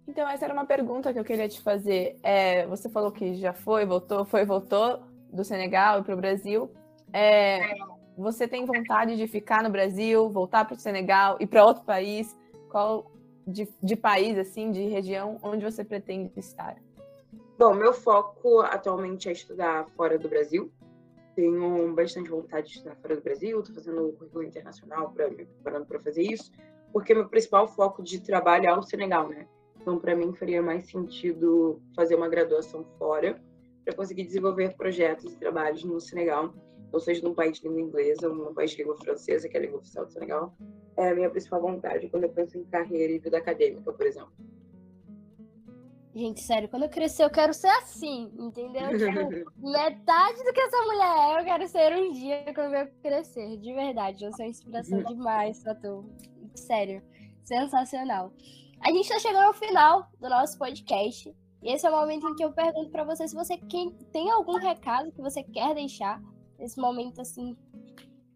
Então, 0.07 0.29
essa 0.29 0.45
era 0.45 0.53
uma 0.53 0.67
pergunta 0.67 1.13
que 1.13 1.19
eu 1.19 1.25
queria 1.25 1.49
te 1.49 1.61
fazer. 1.61 2.19
É, 2.23 2.67
você 2.67 2.89
falou 2.89 3.11
que 3.11 3.35
já 3.35 3.53
foi, 3.53 3.87
voltou, 3.87 4.25
foi, 4.25 4.45
voltou 4.45 5.03
do 5.33 5.45
Senegal 5.45 6.05
para 6.05 6.15
o 6.15 6.17
Brasil. 6.17 6.71
É, 7.13 7.75
você 8.17 8.47
tem 8.47 8.65
vontade 8.65 9.17
de 9.17 9.27
ficar 9.27 9.63
no 9.63 9.71
Brasil, 9.71 10.29
voltar 10.29 10.65
para 10.65 10.77
o 10.77 10.79
Senegal 10.79 11.37
e 11.41 11.47
para 11.47 11.65
outro 11.65 11.85
país? 11.85 12.37
Qual 12.71 13.11
de, 13.47 13.69
de 13.83 13.97
país, 13.97 14.39
assim, 14.39 14.71
de 14.71 14.87
região, 14.87 15.39
onde 15.43 15.65
você 15.65 15.85
pretende 15.85 16.31
estar? 16.37 16.77
Bom, 17.59 17.75
meu 17.75 17.93
foco 17.93 18.61
atualmente 18.61 19.29
é 19.29 19.33
estudar 19.33 19.87
fora 19.97 20.19
do 20.19 20.29
Brasil. 20.29 20.73
Tenho 21.35 21.93
bastante 21.95 22.31
vontade 22.31 22.69
de 22.69 22.77
estudar 22.77 22.97
fora 22.97 23.17
do 23.17 23.23
Brasil, 23.23 23.59
estou 23.61 23.75
fazendo 23.75 24.09
o 24.09 24.13
currículo 24.13 24.45
internacional, 24.45 25.11
para 25.11 25.29
me 25.29 25.45
preparando 25.45 25.87
para 25.87 25.99
fazer 25.99 26.23
isso, 26.23 26.53
porque 26.93 27.15
meu 27.15 27.29
principal 27.29 27.67
foco 27.67 28.03
de 28.03 28.21
trabalho 28.21 28.67
é 28.67 28.77
o 28.77 28.83
Senegal, 28.83 29.29
né? 29.29 29.47
Então, 29.85 29.99
para 29.99 30.17
mim, 30.17 30.33
faria 30.33 30.63
mais 30.63 30.87
sentido 30.87 31.79
fazer 31.95 32.15
uma 32.15 32.27
graduação 32.27 32.87
fora 32.99 33.39
para 33.85 33.95
conseguir 33.95 34.25
desenvolver 34.25 34.75
projetos 34.79 35.31
e 35.31 35.39
trabalhos 35.39 35.85
no 35.85 36.01
Senegal, 36.01 36.55
ou 36.91 36.99
seja, 36.99 37.23
num 37.23 37.35
país 37.35 37.61
de 37.61 37.69
língua 37.69 37.83
inglesa 37.83 38.27
ou 38.27 38.35
num 38.35 38.55
país 38.55 38.71
de 38.71 38.79
língua 38.79 38.97
francesa, 38.97 39.47
que 39.47 39.55
é 39.59 39.61
a 39.61 39.63
língua 39.63 39.81
oficial 39.81 40.07
do 40.07 40.11
Senegal. 40.11 40.55
É 40.97 41.11
a 41.11 41.15
minha 41.15 41.29
principal 41.29 41.61
vontade 41.61 42.09
quando 42.09 42.25
eu 42.25 42.31
penso 42.31 42.57
em 42.57 42.65
carreira 42.65 43.13
e 43.13 43.19
vida 43.19 43.37
acadêmica, 43.37 43.93
por 43.93 44.07
exemplo. 44.07 44.33
Gente, 46.15 46.41
sério, 46.41 46.67
quando 46.67 46.85
eu 46.85 46.89
crescer, 46.89 47.25
eu 47.25 47.31
quero 47.31 47.53
ser 47.53 47.69
assim, 47.69 48.33
entendeu? 48.39 48.89
Tipo, 48.97 49.51
metade 49.71 50.45
do 50.45 50.53
que 50.55 50.61
essa 50.61 50.83
mulher 50.87 51.37
é, 51.37 51.41
eu 51.41 51.45
quero 51.45 51.69
ser 51.69 51.93
um 51.93 52.11
dia 52.11 52.55
quando 52.55 52.75
eu 52.75 52.89
crescer. 53.03 53.59
De 53.59 53.75
verdade, 53.75 54.25
eu 54.25 54.33
sou 54.33 54.47
inspiração 54.47 55.03
demais 55.05 55.63
pra 55.63 55.75
tu. 55.75 56.09
Sério, 56.55 57.03
sensacional. 57.43 58.33
A 58.85 58.91
gente 58.91 59.09
tá 59.09 59.19
chegando 59.19 59.47
ao 59.47 59.55
final 59.55 60.11
do 60.21 60.29
nosso 60.29 60.59
podcast. 60.59 61.35
E 61.63 61.73
esse 61.73 61.87
é 61.87 61.91
o 61.91 61.99
momento 61.99 62.29
em 62.29 62.35
que 62.35 62.45
eu 62.45 62.53
pergunto 62.53 62.91
para 62.91 63.03
você 63.03 63.27
se 63.27 63.35
você 63.35 63.59
tem 64.13 64.31
algum 64.31 64.59
recado 64.59 65.11
que 65.11 65.23
você 65.23 65.43
quer 65.43 65.75
deixar 65.75 66.23
nesse 66.59 66.79
momento 66.79 67.23
assim 67.23 67.57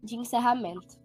de 0.01 0.15
encerramento. 0.15 0.97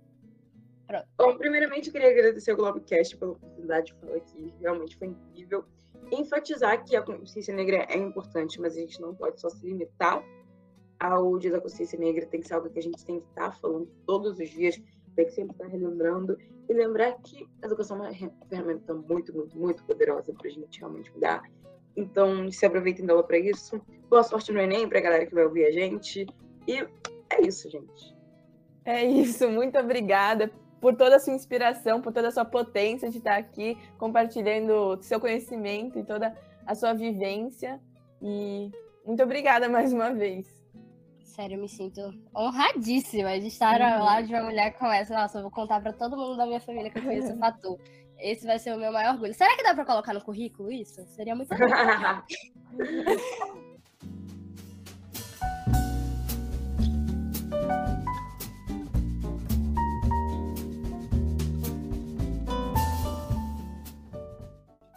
Pronto. 0.86 1.06
Bom, 1.18 1.36
primeiramente 1.36 1.88
eu 1.88 1.92
queria 1.92 2.08
agradecer 2.08 2.52
ao 2.52 2.56
Globecast 2.56 3.18
pela 3.18 3.32
oportunidade 3.32 3.88
de 3.88 3.94
falar 4.00 4.16
aqui. 4.16 4.54
Realmente 4.60 4.96
foi 4.96 5.08
incrível 5.08 5.66
enfatizar 6.10 6.82
que 6.82 6.96
a 6.96 7.02
consciência 7.02 7.54
negra 7.54 7.86
é 7.90 7.98
importante, 7.98 8.58
mas 8.58 8.74
a 8.78 8.80
gente 8.80 8.98
não 8.98 9.14
pode 9.14 9.38
só 9.38 9.50
se 9.50 9.66
limitar 9.66 10.24
ao 10.98 11.38
Dia 11.38 11.52
da 11.52 11.60
Consciência 11.60 11.98
Negra, 11.98 12.24
tem 12.24 12.40
que 12.40 12.48
ser 12.48 12.54
algo 12.54 12.70
que 12.70 12.78
a 12.78 12.82
gente 12.82 13.04
tem 13.04 13.20
que 13.20 13.26
estar 13.26 13.52
falando 13.60 13.86
todos 14.06 14.38
os 14.38 14.48
dias, 14.48 14.80
tem 15.14 15.26
que 15.26 15.32
sempre 15.32 15.52
estar 15.52 15.66
relembrando 15.66 16.36
e 16.68 16.72
lembrar 16.72 17.12
que 17.22 17.46
a 17.62 17.66
educação 17.66 18.04
é 18.04 18.10
uma 18.10 18.32
ferramenta 18.48 18.94
muito, 18.94 19.34
muito, 19.34 19.58
muito 19.58 19.84
poderosa 19.84 20.32
para 20.32 20.48
a 20.48 20.50
gente 20.50 20.78
realmente 20.78 21.12
mudar. 21.12 21.42
Então, 21.96 22.50
se 22.50 22.66
aproveitem 22.66 23.06
dela 23.06 23.22
para 23.22 23.38
isso. 23.38 23.80
Boa 24.08 24.22
sorte 24.22 24.52
no 24.52 24.60
Enem 24.60 24.88
para 24.88 24.98
a 24.98 25.02
galera 25.02 25.26
que 25.26 25.34
vai 25.34 25.44
ouvir 25.44 25.64
a 25.66 25.70
gente. 25.70 26.26
E 26.66 26.78
é 27.30 27.46
isso, 27.46 27.70
gente. 27.70 28.14
É 28.84 29.04
isso, 29.04 29.48
muito 29.48 29.78
obrigada 29.78 30.50
por 30.80 30.94
toda 30.94 31.16
a 31.16 31.18
sua 31.18 31.32
inspiração, 31.32 32.02
por 32.02 32.12
toda 32.12 32.28
a 32.28 32.30
sua 32.30 32.44
potência 32.44 33.08
de 33.08 33.18
estar 33.18 33.36
aqui 33.36 33.78
compartilhando 33.96 34.98
seu 35.00 35.18
conhecimento 35.18 35.98
e 35.98 36.04
toda 36.04 36.36
a 36.66 36.74
sua 36.74 36.92
vivência. 36.92 37.80
E 38.20 38.70
muito 39.06 39.22
obrigada 39.22 39.68
mais 39.68 39.92
uma 39.92 40.12
vez. 40.12 40.53
Sério, 41.34 41.56
eu 41.56 41.60
me 41.60 41.68
sinto 41.68 42.00
honradíssima 42.32 43.40
de 43.40 43.48
estar 43.48 43.80
uhum. 43.80 43.94
ao 43.94 44.04
lado 44.04 44.28
de 44.28 44.32
uma 44.32 44.44
mulher 44.44 44.78
como 44.78 44.92
essa. 44.92 45.12
Nossa, 45.12 45.38
eu 45.38 45.42
vou 45.42 45.50
contar 45.50 45.80
para 45.80 45.92
todo 45.92 46.16
mundo 46.16 46.36
da 46.36 46.46
minha 46.46 46.60
família 46.60 46.92
que 46.92 46.98
eu 46.98 47.02
conheço 47.02 47.32
o 47.32 47.38
Fatu. 47.42 47.76
Esse 48.16 48.46
vai 48.46 48.56
ser 48.56 48.72
o 48.72 48.78
meu 48.78 48.92
maior 48.92 49.14
orgulho. 49.14 49.34
Será 49.34 49.56
que 49.56 49.64
dá 49.64 49.74
para 49.74 49.84
colocar 49.84 50.14
no 50.14 50.22
currículo 50.22 50.70
isso? 50.70 51.04
Seria 51.08 51.34
muito 51.34 51.50
legal. 51.50 52.22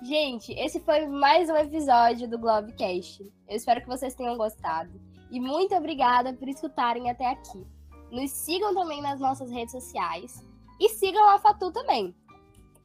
Gente, 0.04 0.54
esse 0.54 0.80
foi 0.82 1.08
mais 1.08 1.50
um 1.50 1.58
episódio 1.58 2.30
do 2.30 2.38
Globecast. 2.38 3.24
Eu 3.50 3.58
espero 3.58 3.82
que 3.82 3.88
vocês 3.88 4.14
tenham 4.14 4.38
gostado. 4.38 5.17
E 5.30 5.40
muito 5.40 5.76
obrigada 5.76 6.34
por 6.34 6.48
escutarem 6.48 7.10
até 7.10 7.26
aqui. 7.30 7.66
Nos 8.12 8.32
sigam 8.32 8.74
também 8.74 9.02
nas 9.02 9.20
nossas 9.20 9.52
redes 9.52 9.72
sociais. 9.72 10.46
E 10.80 10.90
sigam 10.90 11.30
a 11.30 11.40
Fatu 11.40 11.72
também. 11.72 12.16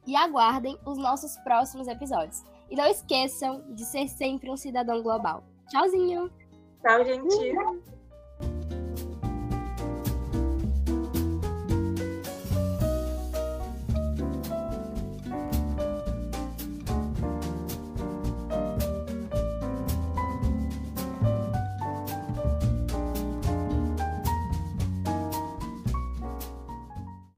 E 0.05 0.15
aguardem 0.15 0.77
os 0.85 0.97
nossos 0.97 1.37
próximos 1.37 1.87
episódios. 1.87 2.43
E 2.69 2.75
não 2.75 2.85
esqueçam 2.87 3.63
de 3.73 3.85
ser 3.85 4.07
sempre 4.07 4.49
um 4.49 4.57
cidadão 4.57 5.01
global. 5.01 5.43
Tchauzinho! 5.69 6.29
Tchau, 6.81 7.05
gente! 7.05 8.02